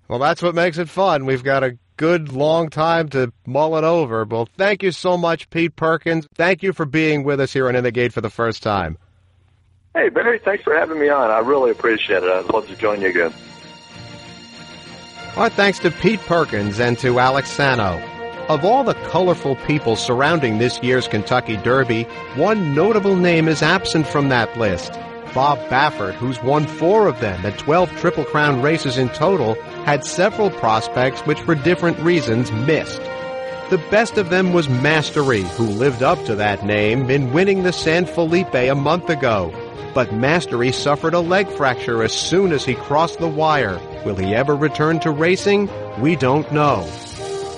Well, 0.08 0.18
that's 0.18 0.42
what 0.42 0.54
makes 0.54 0.78
it 0.78 0.88
fun. 0.88 1.26
We've 1.26 1.44
got 1.44 1.64
a 1.64 1.78
good 1.96 2.32
long 2.32 2.70
time 2.70 3.08
to 3.10 3.32
mull 3.46 3.76
it 3.76 3.84
over. 3.84 4.24
Well, 4.24 4.48
thank 4.56 4.82
you 4.82 4.90
so 4.90 5.16
much, 5.16 5.48
Pete 5.50 5.76
Perkins. 5.76 6.26
Thank 6.34 6.62
you 6.62 6.72
for 6.72 6.84
being 6.84 7.24
with 7.24 7.40
us 7.40 7.52
here 7.52 7.68
on 7.68 7.76
In 7.76 7.84
the 7.84 7.92
Gate 7.92 8.12
for 8.12 8.20
the 8.20 8.30
first 8.30 8.62
time. 8.62 8.98
Hey, 9.94 10.08
Barry, 10.08 10.40
thanks 10.40 10.64
for 10.64 10.74
having 10.76 10.98
me 10.98 11.08
on. 11.08 11.30
I 11.30 11.38
really 11.38 11.70
appreciate 11.70 12.22
it. 12.22 12.28
I'd 12.28 12.52
love 12.52 12.66
to 12.68 12.76
join 12.76 13.00
you 13.00 13.08
again. 13.08 13.32
Our 15.36 15.50
thanks 15.50 15.78
to 15.80 15.90
Pete 15.90 16.20
Perkins 16.20 16.80
and 16.80 16.98
to 16.98 17.18
Alex 17.18 17.50
Sano. 17.50 18.13
Of 18.46 18.62
all 18.62 18.84
the 18.84 18.92
colorful 19.08 19.56
people 19.56 19.96
surrounding 19.96 20.58
this 20.58 20.82
year's 20.82 21.08
Kentucky 21.08 21.56
Derby, 21.56 22.02
one 22.36 22.74
notable 22.74 23.16
name 23.16 23.48
is 23.48 23.62
absent 23.62 24.06
from 24.06 24.28
that 24.28 24.58
list. 24.58 24.92
Bob 25.32 25.58
Baffert, 25.70 26.12
who's 26.12 26.42
won 26.42 26.66
four 26.66 27.06
of 27.08 27.20
them 27.20 27.46
at 27.46 27.56
12 27.58 27.90
Triple 27.96 28.24
Crown 28.24 28.60
races 28.60 28.98
in 28.98 29.08
total, 29.08 29.54
had 29.86 30.04
several 30.04 30.50
prospects 30.50 31.22
which 31.22 31.40
for 31.40 31.54
different 31.54 31.98
reasons 32.00 32.52
missed. 32.52 33.00
The 33.70 33.82
best 33.90 34.18
of 34.18 34.28
them 34.28 34.52
was 34.52 34.68
Mastery, 34.68 35.44
who 35.56 35.64
lived 35.64 36.02
up 36.02 36.22
to 36.26 36.34
that 36.34 36.66
name 36.66 37.08
in 37.10 37.32
winning 37.32 37.62
the 37.62 37.72
San 37.72 38.04
Felipe 38.04 38.54
a 38.54 38.74
month 38.74 39.08
ago. 39.08 39.54
But 39.94 40.12
Mastery 40.12 40.70
suffered 40.70 41.14
a 41.14 41.20
leg 41.20 41.48
fracture 41.48 42.02
as 42.02 42.12
soon 42.12 42.52
as 42.52 42.66
he 42.66 42.74
crossed 42.74 43.20
the 43.20 43.26
wire. 43.26 43.80
Will 44.04 44.16
he 44.16 44.34
ever 44.34 44.54
return 44.54 45.00
to 45.00 45.10
racing? 45.10 45.70
We 45.98 46.14
don't 46.14 46.52
know. 46.52 46.86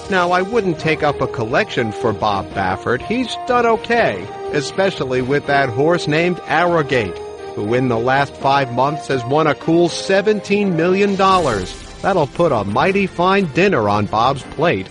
Now, 0.08 0.30
I 0.30 0.42
wouldn't 0.42 0.78
take 0.78 1.02
up 1.02 1.20
a 1.20 1.26
collection 1.26 1.90
for 1.90 2.12
Bob 2.12 2.48
Baffert. 2.50 3.02
He's 3.02 3.34
done 3.48 3.66
okay, 3.66 4.24
especially 4.52 5.20
with 5.20 5.46
that 5.46 5.68
horse 5.68 6.06
named 6.06 6.40
Arrogate, 6.46 7.18
who 7.56 7.74
in 7.74 7.88
the 7.88 7.98
last 7.98 8.32
five 8.36 8.72
months 8.72 9.08
has 9.08 9.24
won 9.24 9.48
a 9.48 9.56
cool 9.56 9.88
$17 9.88 10.76
million. 10.76 11.16
That'll 11.16 12.28
put 12.28 12.52
a 12.52 12.62
mighty 12.62 13.08
fine 13.08 13.46
dinner 13.46 13.88
on 13.88 14.06
Bob's 14.06 14.44
plate. 14.44 14.88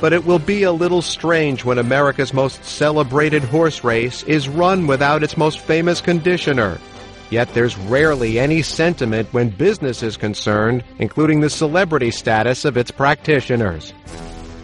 But 0.00 0.12
it 0.12 0.24
will 0.24 0.40
be 0.40 0.64
a 0.64 0.72
little 0.72 1.02
strange 1.02 1.64
when 1.64 1.78
America's 1.78 2.34
most 2.34 2.64
celebrated 2.64 3.44
horse 3.44 3.84
race 3.84 4.24
is 4.24 4.48
run 4.48 4.88
without 4.88 5.22
its 5.22 5.36
most 5.36 5.60
famous 5.60 6.00
conditioner. 6.00 6.80
Yet 7.30 7.54
there's 7.54 7.78
rarely 7.78 8.40
any 8.40 8.62
sentiment 8.62 9.32
when 9.32 9.50
business 9.50 10.02
is 10.02 10.16
concerned, 10.16 10.82
including 10.98 11.40
the 11.40 11.48
celebrity 11.48 12.10
status 12.10 12.64
of 12.64 12.76
its 12.76 12.90
practitioners. 12.90 13.94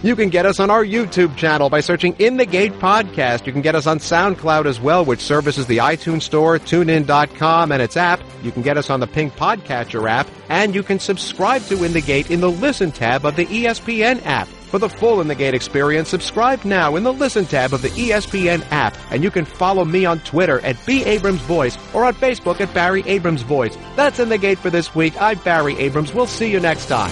You 0.01 0.15
can 0.15 0.29
get 0.29 0.47
us 0.47 0.61
on 0.61 0.71
our 0.71 0.85
YouTube 0.85 1.35
channel 1.37 1.71
by 1.71 1.81
searching 1.81 2.15
In 2.21 2.37
the 2.37 2.47
Gate 2.47 2.75
Podcast. 2.75 3.47
You 3.47 3.53
can 3.53 3.63
get 3.63 3.75
us 3.75 3.89
on 3.89 3.99
SoundCloud 3.99 4.67
as 4.67 4.81
well, 4.81 5.05
which 5.05 5.19
services 5.19 5.67
the 5.67 5.79
iTunes 5.79 6.23
Store, 6.23 6.57
TuneIn.com, 6.61 7.73
and 7.73 7.83
its 7.83 7.97
app. 7.97 8.21
You 8.45 8.53
can 8.53 8.63
get 8.63 8.79
us 8.79 8.91
on 8.91 9.01
the 9.01 9.09
Pink 9.09 9.35
Podcatcher 9.35 10.09
app, 10.09 10.29
and 10.49 10.73
you 10.73 10.85
can 10.85 11.01
subscribe 11.01 11.63
to 11.63 11.83
In 11.83 11.93
the 11.93 12.01
Gate 12.01 12.31
in 12.31 12.41
the 12.41 12.51
Listen 12.51 12.93
tab 12.93 13.27
of 13.27 13.35
the 13.35 13.47
ESPN 13.47 14.25
app. 14.25 14.47
For 14.47 14.79
the 14.79 14.89
full 14.89 15.21
In 15.21 15.27
the 15.27 15.35
Gate 15.35 15.55
experience, 15.55 16.11
subscribe 16.11 16.65
now 16.65 16.95
in 16.95 17.03
the 17.03 17.13
Listen 17.13 17.45
tab 17.45 17.73
of 17.73 17.83
the 17.83 17.89
ESPN 17.89 18.65
app, 18.71 18.97
and 19.11 19.25
you 19.25 19.33
can 19.33 19.47
follow 19.47 19.85
me 19.85 20.05
on 20.05 20.21
Twitter 20.21 20.61
at 20.61 20.77
B. 20.87 21.03
Abrams 21.05 21.41
Voice 21.41 21.77
or 21.93 22.05
on 22.05 22.15
Facebook 22.15 22.61
at 22.61 22.73
Barry 22.73 23.03
Abrams 23.07 23.43
Voice. 23.43 23.77
That's 23.97 24.21
In 24.21 24.29
the 24.29 24.39
Gate 24.39 24.59
for 24.59 24.71
this 24.71 24.95
week. 24.95 25.21
I'm 25.21 25.39
Barry 25.39 25.77
Abrams. 25.79 26.15
We'll 26.15 26.29
see 26.29 26.53
you 26.53 26.61
next 26.61 26.87
time. 26.87 27.11